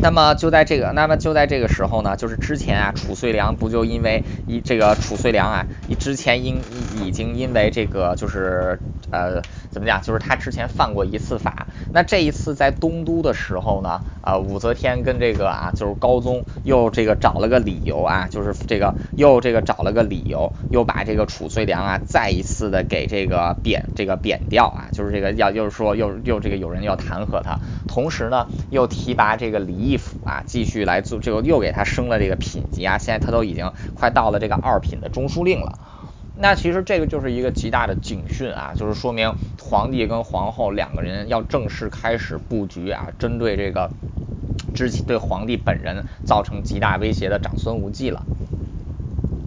[0.00, 8.80] 那么就在这个，那么就在这个时候呢，就是之前啊，褚遂良不就因为一这个褚遂良啊，你之前因已经因为这个就是
[9.14, 29.84] 呃怎么讲，就是他之前犯过一次法，那这一次在东都的时候呢，啊武则天跟这个啊就是高宗又这个找了个理由啊，就是这个又这个找了个理由，又把这个褚遂良啊再一次的给这个贬这个贬掉啊，就是这个要就是说又又这个有人要弹劾他，同时呢又提拔这个李。
[29.84, 35.78] 义府啊，继续来做这个，又给他升了这个品级啊，现在他都已经快到了这个二品的中书令了。
[36.36, 43.90] 那其实这个就是一个极大的警讯啊，就是说明皇帝跟皇后两个人要正式开始布局啊，针对这个
[44.74, 48.22] 之前对皇帝本人造成极大威胁的长孙无忌了。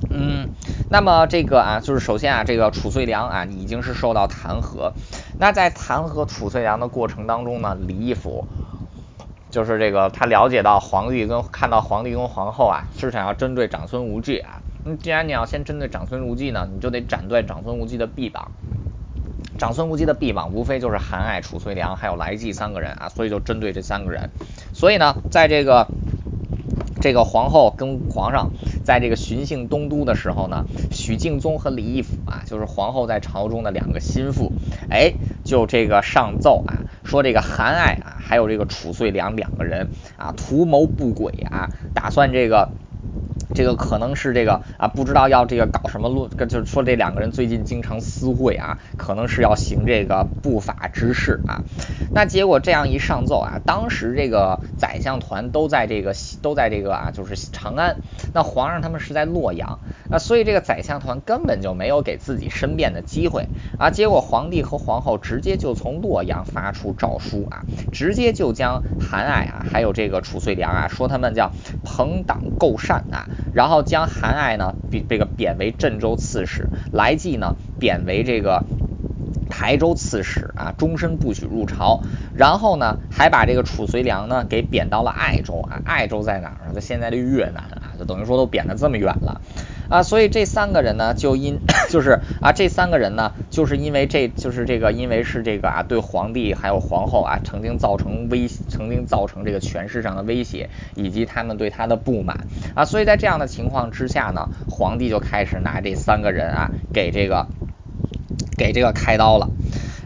[0.10, 0.50] 嗯，
[0.90, 4.94] 那么这个啊，就是首先啊，这个褚遂良啊，已经是受到弹劾。
[5.40, 8.48] 那在弹劾褚遂良的过程当中呢，李义府。
[9.50, 14.62] 就是这个，他了解到皇帝跟看到皇帝跟皇后啊，是想要针对长孙无忌啊。
[14.96, 18.52] 既然你要先针对长孙无忌呢，你就得斩断长孙无忌的臂膀。
[19.58, 24.30] 长孙无忌的臂膀无非就是韩爱、褚遂良还有来济三个人啊，所以就针对这三个人。
[24.74, 25.88] 所以呢，在这个
[27.02, 28.52] 这个皇后跟皇上
[28.86, 34.52] 在这个巡幸东都的时候呢，许敬宗和李义府啊，就是皇后在朝中的两个心腹，
[34.90, 38.14] 哎，就这个上奏啊，说这个韩爱啊。
[38.28, 42.72] 还有这个褚遂良两个人啊，图谋不轨啊，打算这个
[43.54, 51.64] 这个可能是这个啊，不知道要这个搞什么路，就是说这两个人最近经常私会啊，可能是要行这个不法之事啊。
[52.14, 57.98] 那结果这样一上奏啊，当时这个宰相团都在这个都在这个啊，就是长安，
[58.34, 59.80] 那皇上他们是在洛阳，
[60.10, 63.92] 那所以这个宰相团根本就没有给自己申辩的机会啊。
[63.92, 71.52] 结果皇帝和皇后直接就从洛阳发出诏书啊，直接就将韩爱啊，还有这个褚遂良啊，说他们叫
[71.84, 73.28] 朋党构善啊。
[73.54, 78.64] 然后将韩爱呢，比这个贬为镇州刺史，来济呢贬为这个
[79.50, 82.02] 台州刺史啊，终身不许入朝。
[82.36, 86.74] 然后呢，还把这个褚遂良呢给贬到了爱州啊，爱州在哪儿呢？
[86.74, 89.42] 在现在的越南啊，就等于说都贬得这么远了。
[89.90, 107.48] 啊，所以这三个人呢，就因 就是啊，这三个人呢，就是因为这就是这个，因为是这个啊，对皇帝还有皇后啊，曾经造成威，曾经造成这个权势上的威胁，以及他们对他的不满啊，所以在这样的情况之下呢，皇帝就开始拿这三个人啊，给这个
[108.58, 109.50] 给这个开刀了。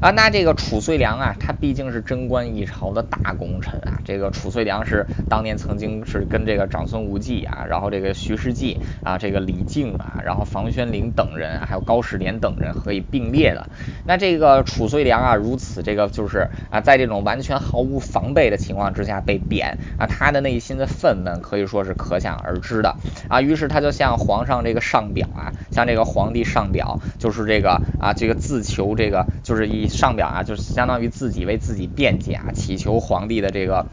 [0.02, 4.02] 啊，那这个褚遂良啊，他毕竟是贞观一朝的大功臣啊。
[4.04, 13.70] 这个褚遂良是当年曾经是跟这个长孙无忌啊，然后这个徐世绩啊，这个李靖啊，然后房玄龄等人，还有高士廉等人可以并列的。
[14.04, 22.96] 那这个褚遂良啊，如此这个就是啊，在这种完全毫无防备的情况之下被贬啊，他的内心的愤懑可以说是可想而知的
[23.30, 23.40] 啊。
[23.40, 29.91] 于是他就向皇上这个上表啊，向这个皇帝上表，就是这个啊，这个自求这个就是以。
[29.98, 33.86] 上表啊，就是相当于自己为自己辩解啊，祈求皇帝的这个，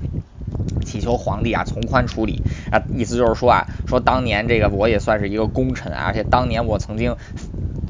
[0.85, 7.17] 祈求皇帝啊从宽处理啊，意思就是说啊，说当年这个我也算是一个功臣啊，而且当年我曾经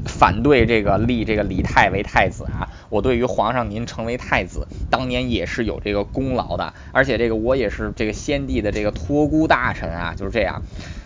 [0.05, 10.61] 反对这个立这个李泰为太子啊，我对于皇上您成为太子，当年也是有这个功劳的，而且这个我也是这个先帝的这个托孤大臣啊，就是这样。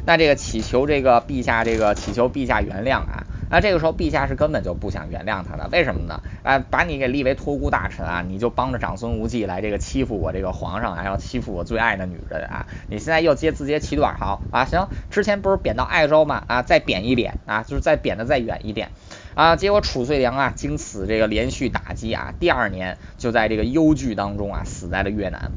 [0.05, 3.25] 那这个祈求这个陛下这个祈求陛下原谅啊。
[3.53, 6.23] 那这个时候，陛下是根本就不想原谅他的，为什么呢？
[6.41, 12.65] 啊，把你给立为托孤大臣啊，你就帮着长孙无忌来这个欺负我这个皇上，还要欺负我最爱的女人啊！
[12.89, 16.43] 你现在又接自揭其短，好啊，行，之前不是贬到爱州吗？
[16.47, 18.89] 啊，再贬一贬啊，就是再贬的再远一点
[19.35, 19.55] 啊。
[19.55, 25.51] 结果褚遂良啊，经此这个连续打击啊，第二年就在这个忧惧当中啊，死在了越南。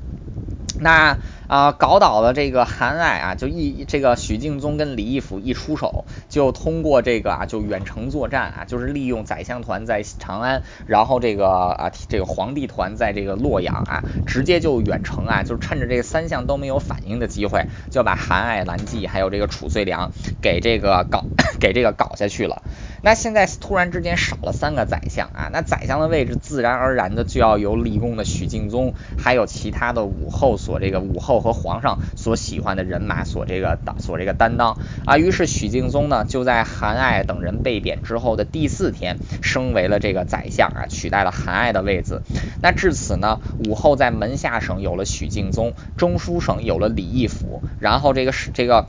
[0.78, 1.16] 那
[1.48, 20.10] 啊，搞倒了这个韩爱啊，就一这个许敬宗跟李义府一出手，就通过这个啊，就远程作战啊，就是利用宰相团在长安，然后这个啊，这个皇帝团在这个洛阳啊，直接就远程啊，就是趁着这三项都没有反应的机会，就把韩爱、兰济还有这个褚遂良
[20.42, 21.24] 给这个搞
[21.60, 22.62] 给这个搞下去了。
[23.02, 35.18] 那现在突然之间少了三个宰相啊，那宰相的位置自然而然的就要由立功的许敬宗，还有其他的武后所这个武后和皇上所喜欢的人马所这个所这个担当啊。
[35.18, 42.22] 于是许敬宗呢就在韩爱等人被贬之后的第四天升为了这个宰相啊，取代了韩爱的位子。
[42.62, 48.86] 那至此呢，武后在门下省有了许敬宗，中书省有了李义府，然后这个这个。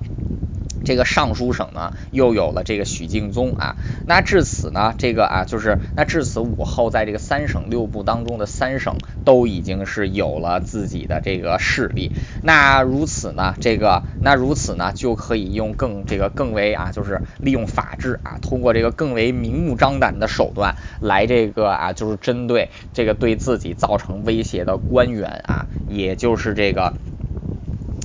[0.85, 26.93] 这个尚书省呢，又有了这个许敬宗啊，那至此呢，这个啊，就是那至此武后在这个三省六部当中的三省都已经是有了自己的这个势力，那如此呢，这个那如此呢，就可以用更这个更为啊，就是利用法治啊，通过这个更为明目张胆的手段来这个啊，就是针对这个对自己造成威胁的官员啊，也就是这个，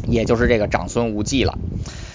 [0.06, 1.58] 也就是这个长孙无忌了。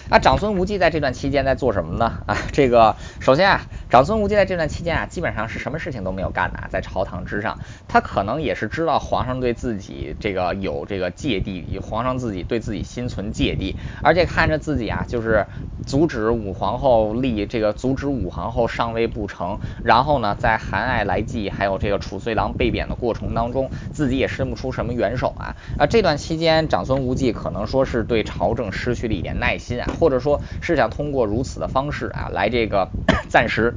[0.09, 2.19] 那长孙无忌在这段期间在做什么呢？
[2.25, 3.61] 啊，这个首先啊。
[3.89, 15.47] 长孙无忌在这段期间啊，基本上是什么事情都没有干的啊，在朝堂之上，他可能也是知道皇上对自己这个有这个芥蒂，皇上自己对自己心存芥蒂，而且看着自己啊，就是
[15.85, 25.87] 阻止武皇后立这个，阻止武皇后上位不成，然后呢，在韩爱来济还有这个褚遂良被贬的过程当中，自己也伸不出什么援手啊啊！
[25.87, 32.91] 这段期间，长孙无忌可能说是对朝政失去了一点耐心啊，或者说是想通过如此的方式啊，来这个
[33.29, 33.76] 暂时。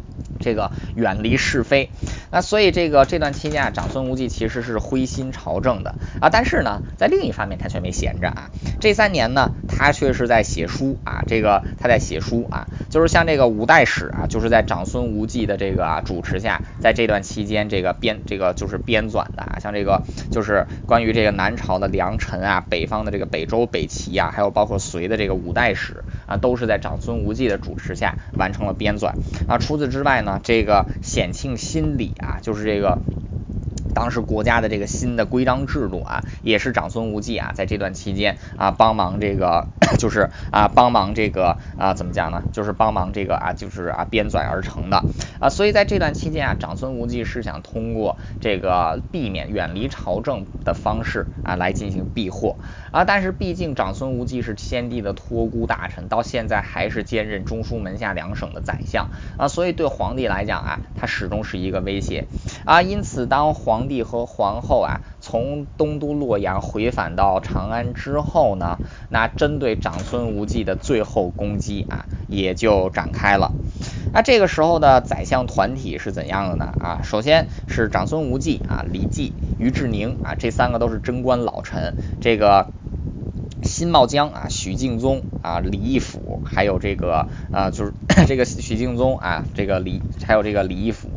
[0.41, 1.89] 这个远离是非，
[2.31, 5.95] 那所以这个这段期间啊，长孙无忌其实是灰心朝政的。
[6.19, 8.49] 啊，但是呢，在另一方面他却没闲着啊，
[8.79, 20.01] 这三年呢，他却是在写书啊，这个他在写书啊，就是像这个五代史啊，就是在长孙无忌的这个啊主持下，在这段期间这个编这个就是编纂的啊，像这个
[20.31, 29.11] 就是关于这个南朝的良辰啊，北方的这个北周、北齐啊，还有包括隋的这个五代史啊，都是在长孙无忌的主持下完成了编纂。
[29.47, 30.30] 啊，除此之外呢。
[30.31, 32.99] 啊这个显庆心理啊，就是这个
[33.93, 39.67] 当时国家的这个新的规章制度啊，也是长孙无忌啊，在这段期间啊，帮忙这个
[39.99, 42.41] 就是啊，帮忙这个啊，怎么讲呢？
[42.53, 45.03] 就是帮忙这个啊，就是啊，编纂而成的
[45.41, 45.49] 啊。
[45.49, 52.55] 所以在这段期间啊，长孙无忌是想通过这个避免远离朝政的方式啊，来进行避祸
[52.91, 53.03] 啊。
[53.03, 62.27] 但是毕竟长孙无忌是先帝的托孤大臣，到现在还是兼任中书门下两省的宰相啊，所以对皇帝来讲啊，他始终是一个威胁
[62.65, 62.81] 啊。
[62.81, 68.77] 因此，当皇帝和皇后啊从东都洛阳回返到长安之后呢，
[69.09, 73.51] 那针对长孙无忌的最后攻击啊，也就展开了。
[74.13, 76.73] 那这个时候的宰相团体是怎样的呢？
[76.79, 81.95] 啊，首先是长孙无忌啊、李绩、于志宁啊，这三个都是贞观老臣。
[82.19, 82.67] 这个
[83.81, 87.91] 辛茂江啊、许敬宗啊、李义府，还有这个啊，就是
[88.29, 91.09] 这个许敬宗啊，这个李，还有这个李义府。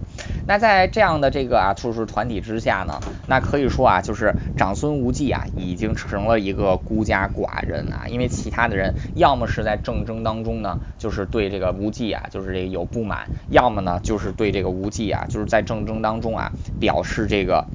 [0.46, 16.50] 那在这样的这个啊，就是团体之下呢，那可以说啊，就是长孙无忌啊，已经成了一个孤家寡人啊，因为其他的人要么是在政争当中呢，就是对这个无忌啊，就是这个有不满，要么呢，就是对这个无忌啊，就是在政争当中啊，
[16.80, 17.66] 表示这个。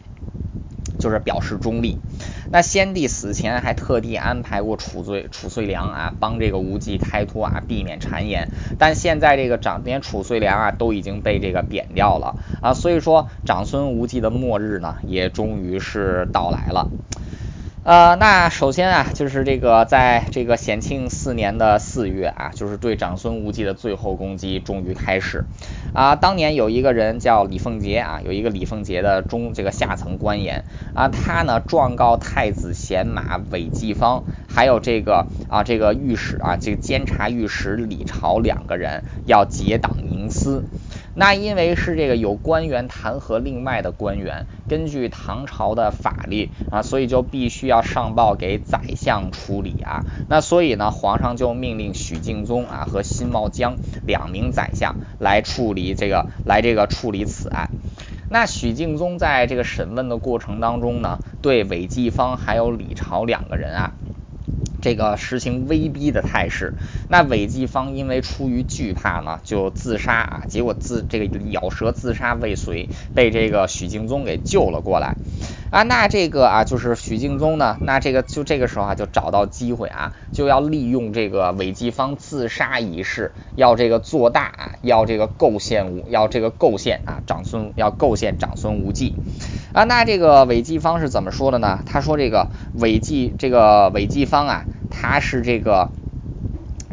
[1.00, 1.98] 就是表示中立。
[2.52, 8.50] 那先帝死前还特地安排过褚遂褚遂良啊，帮这个无忌开脱啊，避免谗言。
[8.78, 16.90] 但现在这个长连褚遂良啊都已经被这个贬掉了啊，所以说长孙无忌的末日呢，也终于是到来了。
[17.90, 25.46] 呃，那首先啊，就是这个在这个显庆四年的四月啊，就是对长孙无忌的最后攻击终于开始。
[25.96, 40.64] 啊，当年有一个人叫李凤杰啊，有一个李凤杰的中这个下层官员啊，他呢状告太子贤马韦继方，还有这个啊这个御史啊，这个监察御史李朝两个人要结党营私。
[41.20, 50.06] 那因为是这个有官员弹劾另外的官员，根据唐朝的法律啊，所以就必须要上报给宰相处理啊。
[50.30, 57.70] 那所以呢，皇上就命令许敬宗啊和辛茂江两名宰相来处理这个，来这个处理此案。
[58.32, 63.92] 那许敬宗在这个审问的过程当中呢，对韦继方还有李朝两个人啊。
[64.82, 66.76] 这个实行威逼的态势，
[67.08, 75.18] 那韦继方因为出于惧怕呢，就自杀啊，结果自这个咬舌自杀未遂，被这个许敬宗给救了过来。
[75.70, 75.84] 啊。
[75.84, 89.16] 那这个啊，就是许敬宗呢，那这个就这个时候啊，就找到机会啊，就要利用这个韦继方自杀一事，要这个做大啊，要这个构陷无，要这个构陷啊，长孙要构陷长孙无忌。
[89.74, 91.82] 啊，那这个韦继方是怎么说的呢？
[91.86, 95.90] 他说这个韦继这个韦继方啊，他是这个。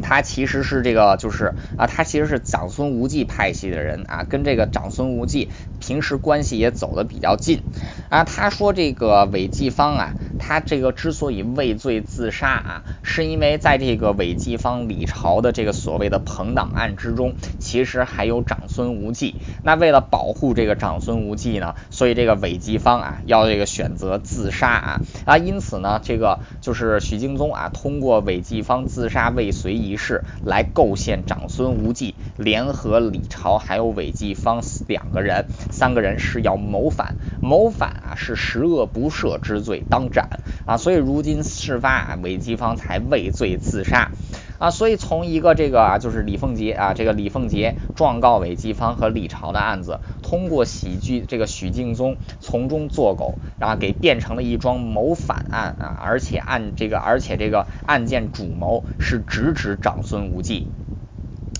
[0.07, 5.49] 他其实是这个，就是啊，他其实是长孙无忌派系的人啊，跟这个长孙无忌
[5.81, 7.61] 平时关系也走得比较近
[8.09, 8.23] 啊。
[8.23, 19.35] 他说这个韦继方啊，他这个之所以畏罪自杀啊，是因为在这个韦继方李朝的这个所谓的朋党案之中，其实还有长孙无忌。
[19.61, 25.37] 那为了保护这个长孙无忌呢，所以这个韦继方啊，要这个选择自杀啊啊。
[25.37, 40.77] 因此呢，这个就是许敬宗啊，通过韦继方自杀未遂一是来构陷长孙无忌，联合李朝还有韦季方两个人，三个人是要谋反，谋反啊是十恶不赦之罪，当斩啊！
[40.77, 44.11] 所以如今事发啊，韦季方才畏罪自杀
[44.59, 44.71] 啊！
[44.71, 55.97] 所以从一个这个啊，就是李凤杰啊，这个李凤杰状告韦继芳和李朝的案子，通过喜剧这个许敬宗从中作狗，然后给变成了一桩谋反案啊！
[56.01, 60.67] 而且案这个，而且这个案件主谋是直指长孙无忌。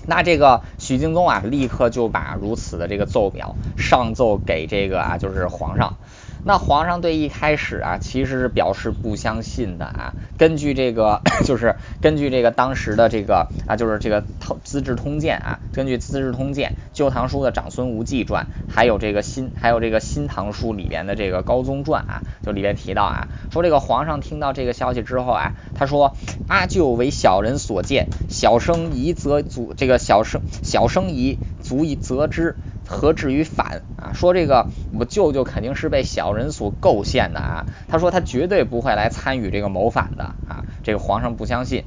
[0.06, 5.96] 那这个许敬宗啊，立刻就把如此的这个奏表上奏给这个啊，就是皇上。
[6.44, 10.14] 那皇上对一开始啊，其实是表示不相信的啊。
[10.38, 14.22] 根据这个， 就是根据这个当时的这个啊，就是这个
[14.62, 26.16] 《资治通鉴》啊，根据《资治通鉴》《旧唐书》的长孙无忌传，还有这个新，还有这个《新唐书》里边的这个高宗传啊，就里边提到啊，说这个皇上听到这个消息之后啊，他说
[26.48, 31.38] 阿舅为小人所见，小生疑则足，这个小生小生疑
[31.68, 32.56] 足以责之。
[32.90, 34.14] 何至于反啊？
[34.14, 37.66] 说这个我舅舅肯定是被小人所构陷的啊！
[37.86, 40.64] 他说他绝对不会来参与这个谋反的啊！
[40.82, 41.84] 这个皇上不相信。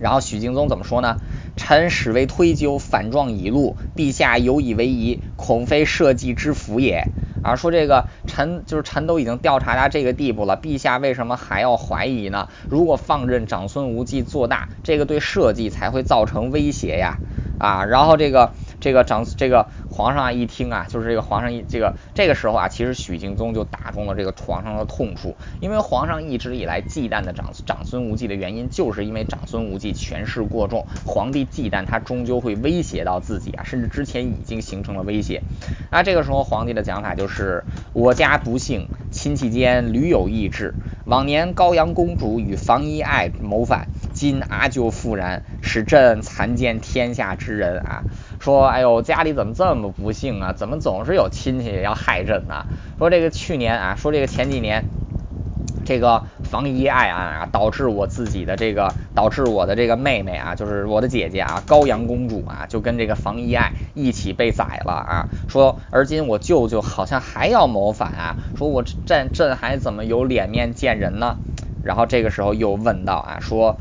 [0.00, 1.16] 然后许敬宗怎么说呢？
[1.56, 7.08] 臣始为推究，反状已露，陛下有以为疑，恐非社稷之福也
[7.42, 7.56] 啊！
[7.56, 12.48] 说这个臣就是臣都已经调查到这个地步了，陛下为什么还要怀疑呢？
[12.70, 17.16] 如果放任长孙无忌做大，这个对社稷才会造成威胁呀！
[17.58, 19.66] 啊，然后这个这个长这个。
[19.90, 35.42] 皇上啊一听啊，就是这个皇上一这个这个时候啊，其实许敬宗就打中了这个皇上的痛处，因为皇上一直以来忌惮的长长孙无忌的原因，就是因为长孙无忌权势过重，皇帝忌惮他终究会威胁到自己啊，甚至之前已经形成了威胁。
[35.90, 40.74] 那这个时候皇帝的讲法就是：我家不幸，亲戚间屡有异志，
[41.06, 48.04] 往年高阳公主与房遗爱谋反，今阿舅复然，使朕残见天下之人啊。
[48.48, 50.54] 说，哎呦，家里怎么这么不幸啊？
[50.54, 52.64] 怎么总是有亲戚要害朕呢？
[52.98, 54.84] 说这个去年啊，说这个前几年，
[55.84, 65.28] 这个房遗爱啊，导致我自己的这个，导致我的这个妹妹啊，就是我的姐姐啊，高阳公主啊，就跟这个房遗爱一起被宰了啊。
[65.46, 68.36] 说，而今我舅舅好像还要谋反啊。
[68.56, 71.36] 说我朕朕还怎么有脸面见人呢？
[71.84, 73.76] 然后这个时候又问到啊，说。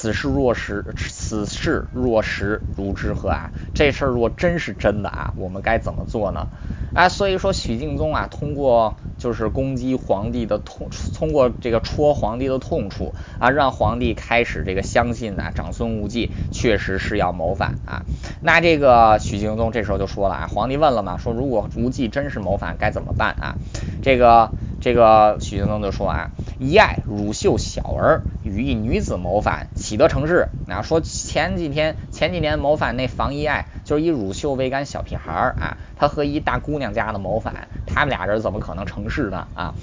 [0.00, 3.50] 此事若实，此事若实，如之何啊？
[3.74, 6.46] 这事儿若真是真的啊，我们该怎么做呢？
[6.94, 18.00] 啊，所以说许敬宗啊，通过就是攻击皇帝的痛，通过这个戳皇帝的痛处啊，让皇帝开始这个相信啊，长孙无忌确实是要谋反啊。
[18.40, 23.56] 那这个许敬宗这时候就说了啊，皇帝问了嘛，说如果无忌真是谋反，该怎么办啊？
[24.02, 24.50] 这个。
[24.80, 30.48] 这个许敬宗就说啊，一爱乳臭小儿与一女子谋反，岂得成事？
[30.66, 39.46] 啊，说前几天前几年谋反那房一爱，就是以乳臭为干小屁孩儿啊，他和一大姑娘家的谋反，他们俩人怎么可能成事呢？
[39.54, 39.74] 啊，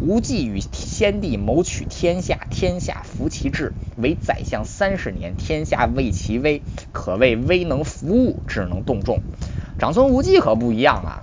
[0.00, 9.20] 无忌与先帝谋取天下，天下服其志，为宰相三十年，天下畏其威，可谓威能服务，智能动众。
[9.78, 11.22] 长孙无忌可不一样啊。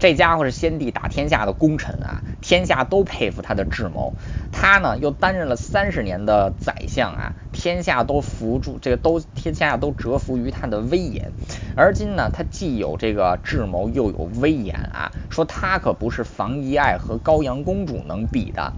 [0.00, 4.14] 这家伙是先帝打天下的功臣啊，天下都佩服他的智谋。
[4.50, 11.32] 他呢又担任了三十年的宰相啊，天下都服住这个都天下都折服于他的威严。
[11.76, 18.72] 而今呢，他既有这个智谋，又有威严啊，说他可不是房遗爱和高阳公主能比的。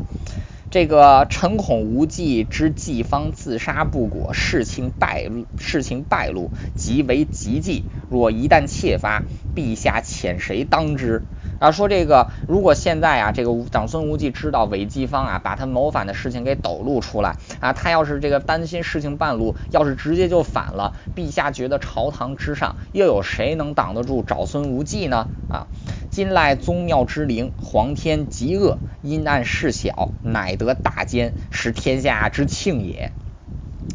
[0.72, 7.84] 这个臣恐无忌之计方自杀不果，事情败露事情败露，即为急计。
[8.08, 9.22] 若一旦窃发，
[9.54, 11.24] 陛下遣谁当之？
[11.60, 25.28] 啊，说这个如果现在啊，这个长孙无忌知道韦姬方啊把他谋反的事情给抖露出来啊，他要是这个担心事情半路，要是直接就反了，陛下觉得朝堂之上又有谁能挡得住长孙无忌呢？
[25.50, 25.66] 啊？
[26.10, 33.12] 今赖宗庙之灵，皇天极恶，阴暗事小，乃得大奸，是天下之庆也。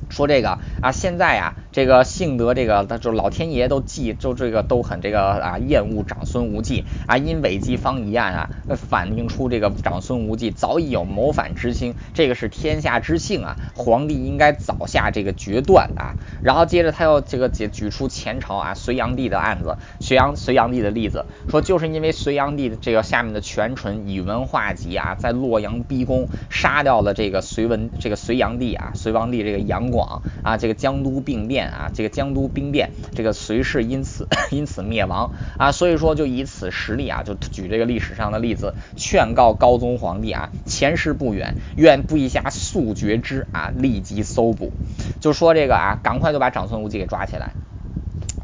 [0.09, 8.49] 说这个啊，现在啊，这个幸得这个，他就老天爷都记，就这个都很这个啊，厌恶长孙无忌啊，因韦姬方一案啊，
[8.89, 16.15] 反映出这个长孙无忌早已有谋反之心，这个是天下之幸啊，皇帝应该早下这个决断啊。
[16.41, 30.23] 然后接着他又这个举举出前朝啊，隋炀帝的案子，隋炀隋炀帝的例子，说就是因为隋炀帝的这个下面的权臣宇文化及啊，在洛阳逼宫，杀掉了这个隋文这个隋炀帝啊，隋炀帝这个杨广。
[30.41, 44.71] 啊，这个江都兵变啊，这个江都兵变，这个隋氏因此 因此灭亡啊，所以说就以此实例啊，就举这个历史上的例子，劝告高宗皇帝啊，前事不远，愿陛下速决之啊，立即搜捕，
[45.19, 47.51] 就说这个啊，赶快就把长孙无忌给抓起来。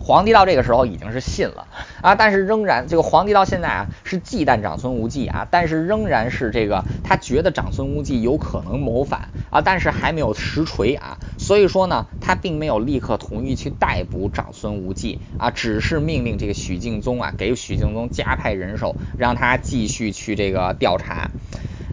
[0.06, 1.66] 皇帝到这个时候已经是信了
[2.02, 21.32] 啊，但是仍然这个皇帝到现在啊是忌惮长孙无忌啊，但是仍然是这个他觉得长孙无忌有可能谋反啊，但是还没有实锤啊，所以说呢，他并没有立刻同意去逮捕长孙无忌啊，只是命令这个许敬宗啊给许敬宗加派人手，让他继续去这个调查。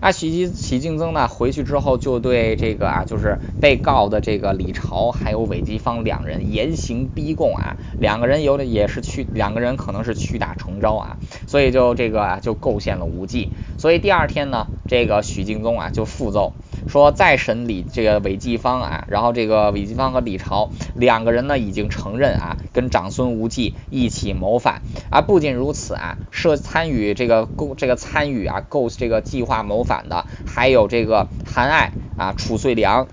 [0.01, 13.51] 啊，许继许敬宗呢，回去之后就对这个啊，就是被告的这个李朝还有韦吉芳两人严刑逼供啊，两个人有的也是屈，两个人可能是屈打成招啊，所以就这个啊，就构陷了无忌。
[13.77, 16.55] 所以第二天呢，这个许敬宗啊就复奏。
[16.87, 25.20] 说再审理这个韦继方啊，然后这个韦继方和李朝两个人呢已经承认啊，跟长孙无忌一起谋反啊。
[25.20, 33.09] 不仅如此啊，涉参与这个构这个参与啊构这个计划谋反的还有这个韩爱啊、褚遂良。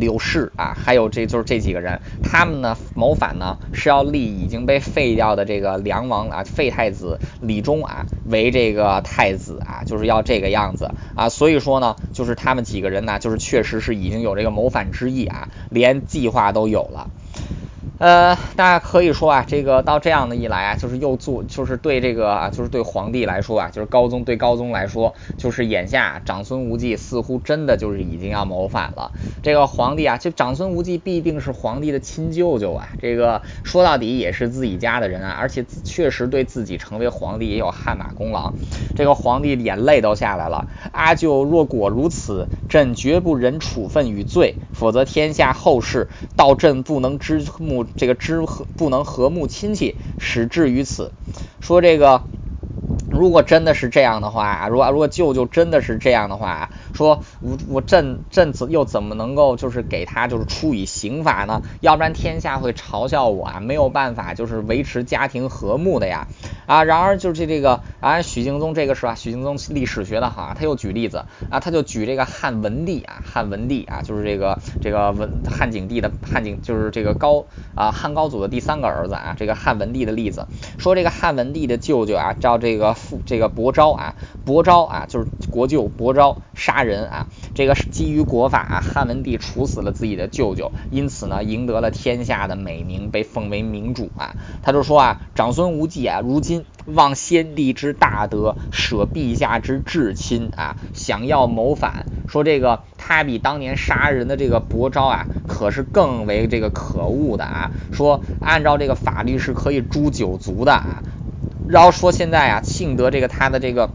[0.00, 17.10] 刘氏啊，还有这就是这几个人，他们呢谋反呢是要立已经被废掉的这个梁王啊废太子李忠啊为这个太子啊，就是要这个样子啊，所以说呢，就是他们几个人呢，就是确实是已经有这个谋反之意啊，连计划都有了。
[18.00, 29.12] 呃，大家可以说啊，这个到这样的一来啊，就是又做，就是对这个啊，就是对皇帝来说啊，就是高宗对高宗来说，就是眼下长孙无忌似乎真的就是已经要谋反了。
[29.42, 38.54] 这个皇帝啊，就长孙无忌必定是皇帝的亲舅舅啊，这个说到底也是自己家的人啊，而且确实对自己成为皇帝也有汗马功劳。
[38.96, 47.84] 这个皇帝眼泪都下来了，阿舅若果如此，朕绝不忍处分与罪，否则天下后事到朕不能知目。
[47.96, 51.12] 这个知和不能和睦亲戚，始至于此。
[51.60, 52.22] 说这个，
[53.10, 56.70] 如果真的是这样的话，如果如果舅舅真的是这样的话。
[56.94, 61.62] 说，我我朕朕子又怎么能够就是给他就是处以刑罚呢？
[61.80, 66.26] 要不然天下会嘲笑我啊，没有办法就是维持家庭和睦的呀
[66.66, 66.84] 啊！
[66.84, 69.14] 然而就是这个啊，许敬宗这个是吧？
[69.14, 80.46] 许敬宗历史学的好啊，他又举例子啊，他就举这个汉文帝啊，汉文帝啊，就是这个这个文汉景帝的汉景，就是这个高啊汉高祖的第三个儿子啊，这个汉文帝的例子，
[80.78, 84.14] 说这个汉文帝的舅舅啊，叫这个父这个伯昭啊，
[84.44, 86.90] 伯昭啊，就是国舅伯昭杀人。
[86.90, 94.34] 人啊，这个是基于国法，汉文帝处死了自己的舅舅，因此呢，赢得了天下的美名，被封为明主啊。
[94.64, 107.70] 他就说啊，长孙无忌啊，如今忘先帝之大德，舍陛下之至亲啊，想要谋反，说这个他比当年杀人的这个伯昭啊，可是更为这个可恶的啊。
[107.92, 111.04] 说按照这个法律是可以诛九族的啊。
[111.68, 113.90] 然后说现在啊，幸得这个他的这个。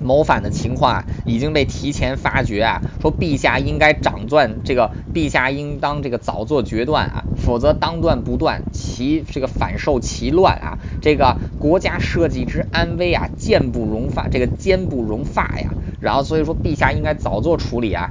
[0.00, 18.10] 谋反的情况啊，已经被提前发觉啊，说陛下应该掌断这个，陛下应当这个早做决断啊，否则当断不断，其这个反受其乱啊，这个国家社稷之安危啊，剑不容发，这个坚不容发呀，然后所以说陛下应该早做处理啊。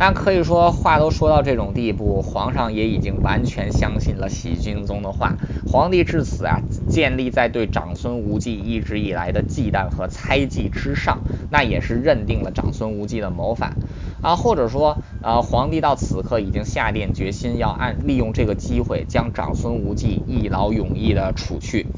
[0.00, 5.36] 那可以说，话都说到这种地步，皇上也已经完全相信了喜君宗的话。
[5.70, 11.18] 皇帝至此啊，建立在对长孙无忌一直以来的忌惮和猜忌之上，
[11.50, 13.76] 那也是认定了长孙无忌的谋反
[14.22, 21.88] 啊，或者说，呃，皇帝到此刻已经下定决心要按利用这个机会将长孙无忌一劳永逸的除去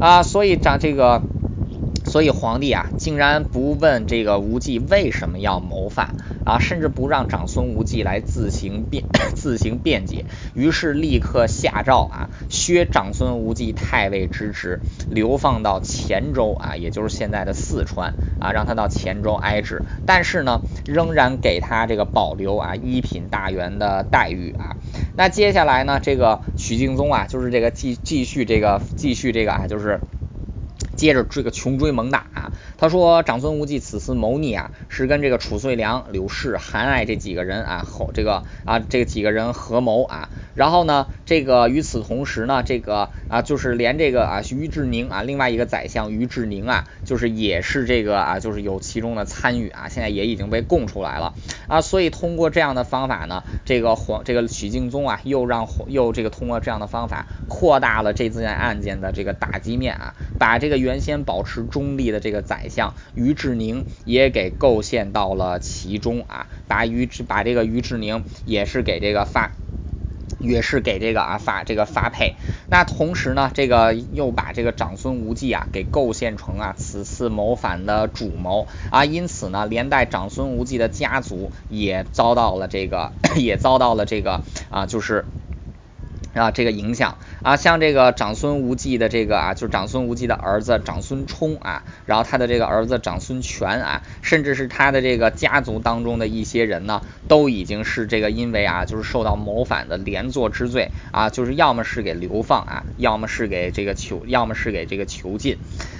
[0.00, 1.20] 啊，所以长这个。
[2.12, 9.04] 所以皇帝啊，竟然不问这个无忌为什么要谋反啊，甚至不让长孙无忌来自行辩
[9.34, 19.80] 自行辩解，于是立刻下诏啊，削长孙无忌太尉之职，流放到黔州啊，也就是现在的四川啊，让他到黔州挨制。
[20.04, 24.76] 但是呢，仍然给他这个保留啊一品大员的待遇啊。
[25.16, 29.98] 那接下来呢，这个许敬宗啊，就是这个继继续这个继续这个啊，就是。
[31.02, 40.28] 接着这个穷追猛打啊，他说长孙无忌此次谋逆啊，是跟这个褚遂良、柳氏、韩爱这几个人啊后这个啊这几个人合谋啊。
[40.54, 51.34] 然后呢，这个与此同时呢，这个啊，就是连这个啊，于志宁啊，另外一个宰相于志宁啊，就是也是这个啊，就是有其中的参与啊，现在也已经被供出来了
[51.66, 51.80] 啊。
[51.80, 69.52] 所以通过这样的方法呢，这个皇这个许敬宗啊，又让又这个通过这样的方法扩大了这件案件的这个打击面啊，把这个原原先保持中立的这个宰相于志宁也给构陷到了其中啊，把于志把这个于志宁也是给这个发。
[70.38, 72.34] 也是给这个啊发这个发配，
[72.68, 85.24] 那同时呢，这个又把这个长孙无忌啊给构陷成啊此次谋反的主谋啊，因此呢，连带长孙无忌的家族也遭到了这个， 也遭到了这个啊，就是。
[86.34, 105.58] 啊，这个影响啊，像这个长孙无忌的这个啊，就是长孙无忌的儿子长孙冲啊，然后他的这个儿子长孙权啊，甚至是他的这个家族当中的一些人呢，都已经是这个因为啊，就是受到谋反的连坐之罪啊，就是要么是给流放啊，要么是给这个囚，要么是给这个囚禁。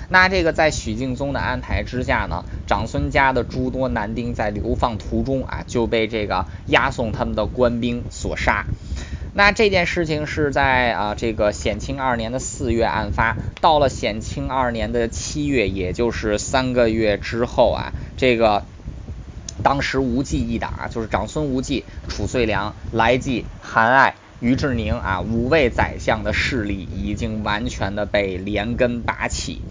[0.09, 8.64] 那这个在许敬宗的安排之下呢，长孙家的诸多男丁在流放途中啊，就被这个押送他们的官兵所杀。
[9.35, 18.64] 那这件事情是在啊这个显庆二年的四月案发，到了显庆二年的七月，也就是三个月之后啊，这个
[19.62, 29.62] 当时无忌一党，就是长孙无忌、褚遂良、来济、韩爱、于志宁啊五位宰相的势力已经完全的被连根拔起。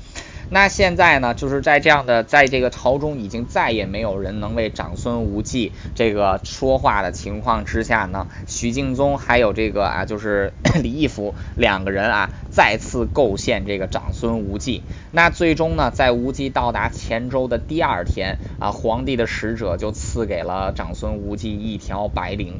[0.53, 10.51] 那现在呢，就是在这样的，在这个朝中已经再也没有人能为长孙无忌这个说话的情况之下呢，许敬宗还有这个啊，就是
[10.83, 14.83] 李义府两个人啊，再次构陷这个长孙无忌。
[15.13, 22.55] 那最终呢，在无忌到达黔州的第二天啊，皇帝的使者就赐给了长孙无忌一条白绫。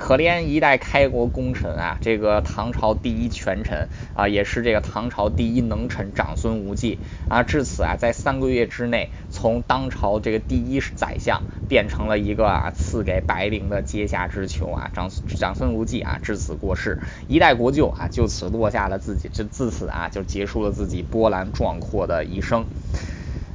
[0.00, 6.98] 可怜一代开国功臣啊，这个唐朝第一权臣啊，也是这个唐朝第一能臣长孙无忌
[7.28, 16.98] 啊，至此啊，在三个月之内，从当朝这个第一宰相变成了一个啊赐给白灵的阶下之囚啊，长长孙无忌啊，至此过世，
[17.28, 22.64] 一代国舅啊，就此落下了自己，这自此啊，就结束了自己波澜壮阔的一生。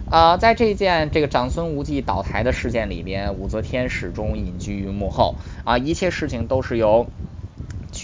[0.06, 7.08] 啊，在这件这个长孙无忌倒台的事件里边，武则天始终隐居于幕后啊，一切事情都是由。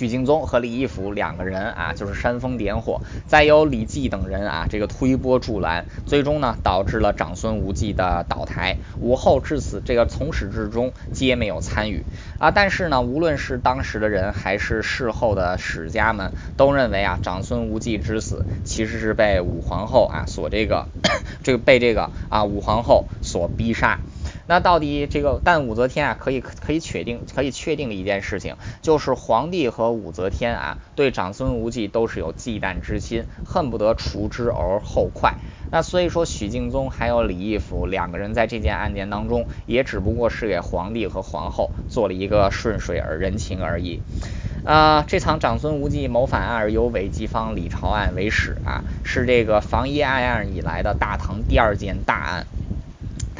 [0.01, 8.77] 许敬宗和李义府两个人啊，就是煽风点火，再由李绩等人啊，这个推波助澜，最终呢，导致了长孙无忌的倒台。
[8.99, 12.03] 武后至此，这个从始至终皆没有参与
[12.39, 12.49] 啊。
[12.49, 20.87] 但是呢，无论是当时的人还是事后的史家们，都认为啊，长孙无忌之死其实是被武皇后啊所这个
[21.43, 23.99] 这个被这个啊武皇后所逼杀。
[24.51, 35.35] 那到底这个，但武则天啊，可以可以确定，可以确定的一件事情，就是皇帝和武则天啊，对长孙无忌都是有忌惮之心，恨不得除之而后快。
[35.71, 44.01] 那所以说，许敬宗还有李义府两个人在这件案件当中，也只不过是给皇帝和皇后做了一个顺水而人情而已。
[44.65, 52.45] 啊，这场长孙无忌谋反案由韦继芳李朝案为始啊，是这个防疫案案以来的大唐第二件大案。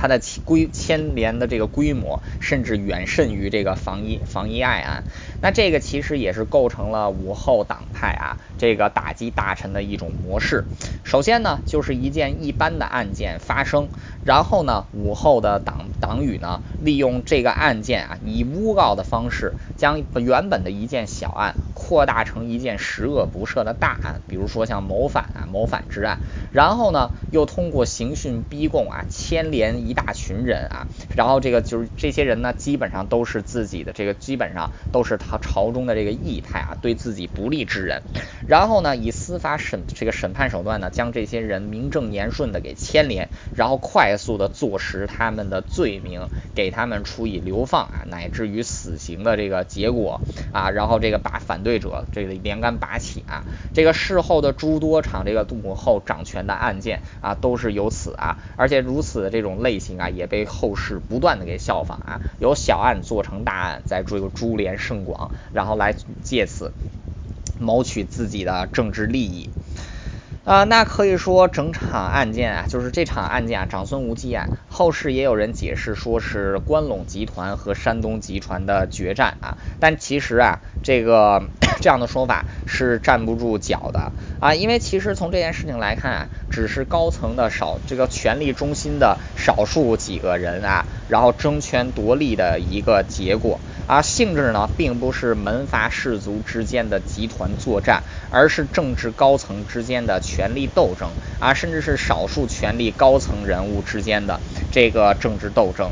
[0.02, 5.04] 它的规牵连的这个规模，甚至远甚于这个防疫防疫爱案。
[5.42, 10.66] 那这个其实也是构成了武后党派啊，这个打击大臣的一种模式。
[11.04, 13.88] 首先呢，就是一件一般的案件发生，
[14.26, 26.18] 然后呢，武后的党党羽呢，利用这个案件啊，以诬告的方式，将原本的一件小案扩大成一件十恶不赦的大案，比如说像谋反啊、谋反之案。
[26.52, 29.92] 然后呢，又通过刑讯逼供啊，牵连一。
[29.94, 38.02] 大群人啊，然后这个就是这些人呢，基本上都是自己的这个，基本上都是他朝中的这个异派啊，对自己不利之人。
[38.48, 50.20] 然后呢，以司法审这个审判手段呢，将这些人名正言顺的给牵连，然后快速的坐实他们的罪名，给他们处以流放啊，乃至于死刑的这个结果
[50.52, 53.44] 啊，然后这个把反对者这个连根拔起啊，
[53.76, 59.92] 这个事后的诸多场这个武后掌权的案件啊，都是由此啊，而且如此的这种类型。
[59.92, 65.21] 啊，也被后世不断的给效仿啊，由小案做成大案，再追个株连甚广，
[65.52, 66.72] 然后来借此
[67.60, 69.50] 谋取自己的政治利益。
[70.52, 81.44] 啊，那可以说整场案件啊，就是这场案件啊，长孙无忌案，后世也有人解释说是关陇集团和山东集团的决战啊，但其实啊，这个
[81.80, 93.62] 这样的说法是站不住脚的啊，因为其实从这件事情来看啊，只是高层的少这个权力中心的少数几个人啊，然后争权夺利的一个结果。
[93.88, 101.08] 啊，性质呢，并不是门阀士族之间的集团作战，而是政治高层之间的权权力斗争
[101.40, 104.40] 啊，甚至是少数权力高层人物之间的
[104.72, 105.92] 这个政治斗争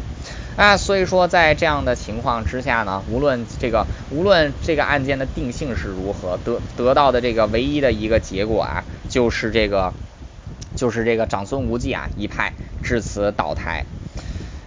[0.57, 0.75] 啊。
[0.75, 9.93] 所以说，在这样的情况之下呢，无论这个无论这个案件的定性是如何，得得到的这个唯一的一个结果啊，就是这个
[10.75, 13.85] 就是这个长孙无忌啊一派至此倒台。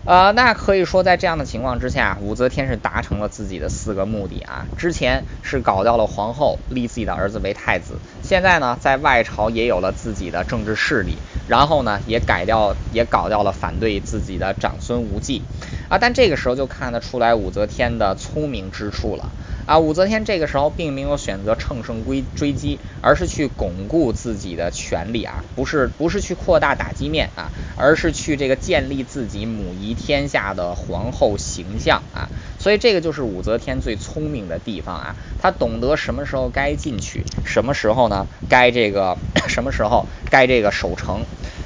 [0.05, 4.67] 呃，那可以说，在这样的情况之下，武则天是达成了自己的四个目的啊。
[4.77, 15.47] 之前是搞掉了皇后，立自己的儿子为太子；现在呢，在外朝也有了自己的政治势力，然后呢，也改掉，也搞掉了反对自己的长孙无忌
[15.89, 15.99] 啊。
[15.99, 19.31] 但这个时候就看得出来武则天的聪明之处了。
[19.65, 39.17] 啊，武则天这个时候并没有选择乘胜追追击，而是去巩固自己的权力啊，不是不是去扩大打击面啊，而是去这个建立自己母仪天下的皇后形象啊，所以这个就是武则天最聪明的地方啊，她懂得什么时候该进取，什么时候呢该这个
[39.49, 41.21] 什么时候该这个守城。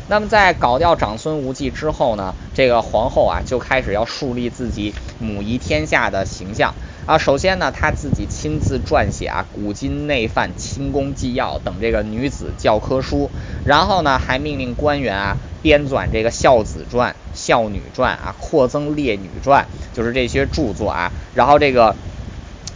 [0.09, 6.75] 那么在搞掉长孙无忌之后呢，这个皇后啊就开始要树立自己母仪天下的形象。
[7.07, 13.31] 啊，首先呢，他自己亲自撰写啊《古今内范清宫纪要》等这个女子教科书，
[13.65, 19.65] 然后呢，还命令官员啊编纂这个《孝子传》《孝女传》啊，扩增《列女传》，
[19.97, 21.95] 就是这些著作啊，然后这个。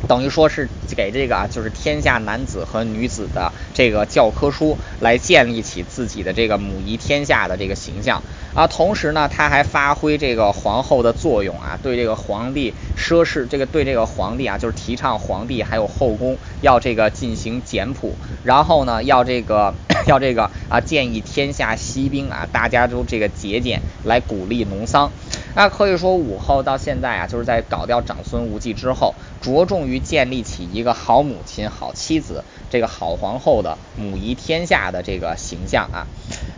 [0.08, 8.22] 等于说是给这个啊，就是天下男子和女子的这个教科书，来建立起自己的这个母仪天下的这个形象
[8.54, 8.66] 啊。
[8.66, 19.74] 同时呢，他还发挥这个皇后的作用啊，对这个皇帝奢侈，这个对这个皇帝啊，就是提倡皇帝还有后宫要这个进行简朴，然后呢，要这个
[20.06, 25.12] 要这个啊，建议天下息兵啊，大家都这个节俭，来鼓励农桑。
[25.54, 36.06] 那可以说武后到现在啊，就是在搞掉长孙无忌之后，着重于建立起一个好母亲、好妻子、这个好皇后的母仪天下的这个形象啊。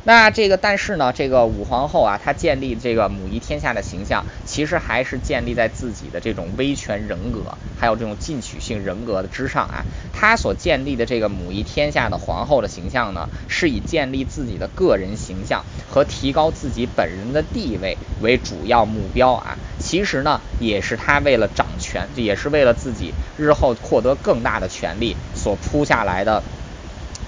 [0.05, 9.85] 那这个，但是呢，这个武皇后啊，她建立这个母仪天下的形象，其实还是建立在自己的这种威权人格，还有这种进取性人格的之上啊。
[10.13, 19.57] 她所建立的这个母仪天下的皇后的形象呢，是以建立自己的个人形象和提高自己本人的地位为主要目标啊。
[19.93, 26.43] 其实呢，也是他为了掌权，也是为了自己日后获得更大的权利所铺下来的，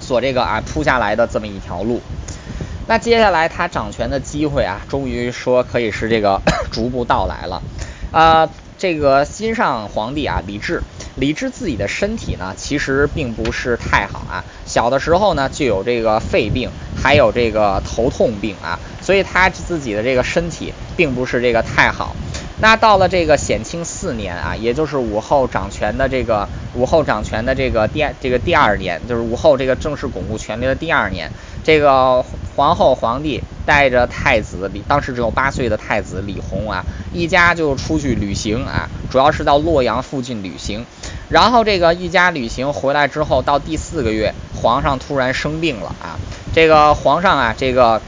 [0.00, 2.00] 所这个啊铺下来的这么一条路。
[2.88, 6.40] 那接下来他掌权的机会啊，终于说可以是这个
[6.72, 7.62] 逐步到来了，
[8.12, 8.48] 啊，
[8.78, 10.82] 这个新上皇帝啊，李治，
[11.16, 22.16] 李治自己的身体呢，其实并不是太好啊，小的时候呢就有这个肺病，还有这个头痛病啊，所以他自己的这个身体并不是这个太好。
[22.61, 31.30] 那到了这个显庆四年啊，也就是武后掌权的这个武后掌权的这个第这个第二年，就是武后这个正式巩固权力的第二年，
[31.62, 32.24] 这个。
[32.57, 40.86] 皇后、皇帝带着太子李，当时只有八岁的太子李弘啊，一家就出去旅行啊，主要是到洛阳附近旅行。
[41.28, 46.14] 然后这个一家旅行回来之后，到第四个月，皇上突然生病了啊。
[46.55, 48.00] 这个皇上啊，这个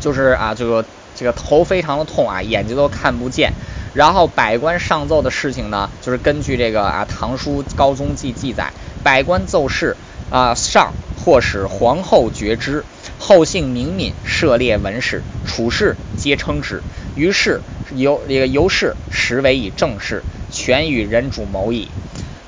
[0.00, 0.84] 就是啊，这个
[1.22, 3.52] 这个头非常的痛啊，眼睛都看不见。
[3.94, 8.72] 然后百官上奏的事情呢，就是根据这个啊《唐书高宗记》记载，
[9.04, 9.96] 百官奏事
[10.30, 10.92] 啊上
[11.24, 12.84] 或使皇后觉之。
[13.20, 16.82] 后姓明敏，涉猎文史，处事皆称之。
[17.14, 17.60] 于是
[17.94, 21.88] 由这个由是实为以正事，全与人主谋矣。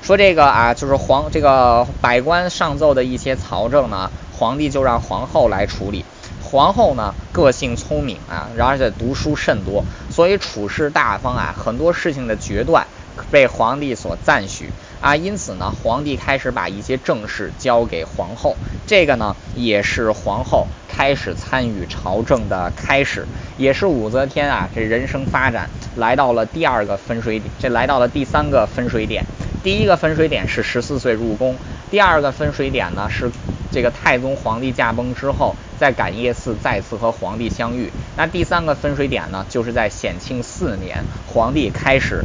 [0.01, 6.03] 说这个啊，就是皇这个百官上奏的一些曹政呢，皇帝就让皇后来处理。
[6.45, 12.85] 皇后呢，个性聪明啊，而且读书甚多，所以处事大方啊，很多事情的决断
[13.31, 14.69] 被皇帝所赞许。
[15.01, 18.55] 啊，因此呢，皇帝开始把一些政事交给皇后，
[18.87, 23.25] 这个呢，也是皇后开始参与朝政的开始，
[23.57, 29.25] 也是武则天啊这人生发展来到了第二个分水点，这来到了第三个分水点。
[29.63, 31.55] 第一个分水点是十四岁入宫，
[31.91, 33.31] 第二个分水点呢是
[33.71, 37.91] 这个太宗皇帝驾崩之后，在感业寺再次和皇帝相遇。
[38.17, 42.23] 那第三个分水点呢，就是在显庆四年，皇帝开始。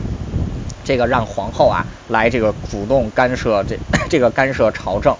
[0.82, 3.76] 这个让皇后啊来这个主动干涉这
[4.08, 5.14] 这个干涉朝政，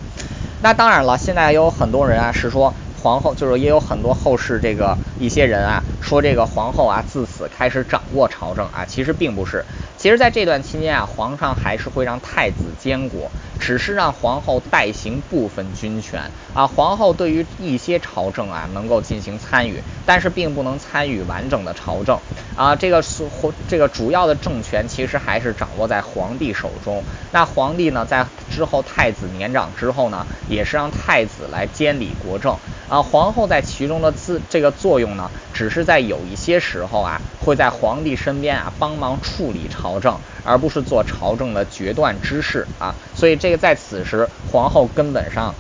[0.63, 9.65] 那当然了，现在有很多人啊是说皇后就是也有很多后世这个一些人啊说这个皇后啊自此开始掌握朝政啊，其实并不是。
[9.97, 16.23] 其实，在这段期间啊，皇上还是会让太子监国，只是让皇后代行部分军权
[16.55, 16.67] 啊。
[16.67, 22.19] 皇后对于一些朝政啊，能够进行参与，但是并不能参与完整的朝政
[22.57, 22.75] 啊。
[22.75, 23.25] 这个是
[23.69, 27.05] 这个主要的政权其实还是掌握在皇帝手中。
[27.31, 32.57] 那皇帝呢，在之后太子年长之后呢，也是让太子来监理国政
[32.91, 33.03] 啊。
[33.03, 40.01] 皇后在其中的自这个作用呢，只是在有一些时候啊，会在皇帝身边啊帮忙处理朝。
[40.01, 45.55] 政，而不是做朝政的决断之事啊，所以这个在此时，皇后根本上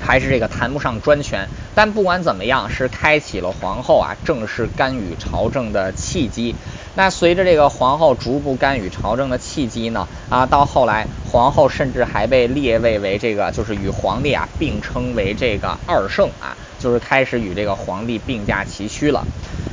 [0.00, 1.48] 还是这个谈不上专权。
[1.76, 6.56] 但不管怎么样，是开启了皇后啊正式干预朝政的契机。
[6.94, 19.24] 那随着这个皇后逐步干预朝政的契机呢，啊，到后来皇后甚至还被列位为这个，就是与皇帝啊并称为这个二圣啊，就是开始与这个皇帝并驾齐驱了。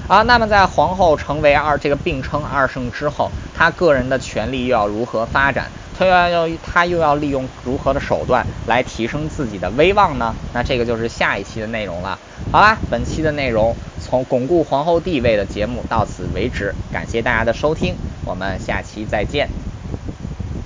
[0.08, 5.70] 啊，那么在皇后成为二这个并称二圣之后，她个人的权力又要如何发展？
[5.98, 10.34] 她又要她又要利用如何的手段来提升自己的威望呢？
[10.54, 12.18] 那这个就是下一期的内容了。
[12.52, 13.76] 好啦，本期的内容
[14.10, 19.52] 巩固皇后地位的节目到此为止，感谢大家的收听，我们下期再见。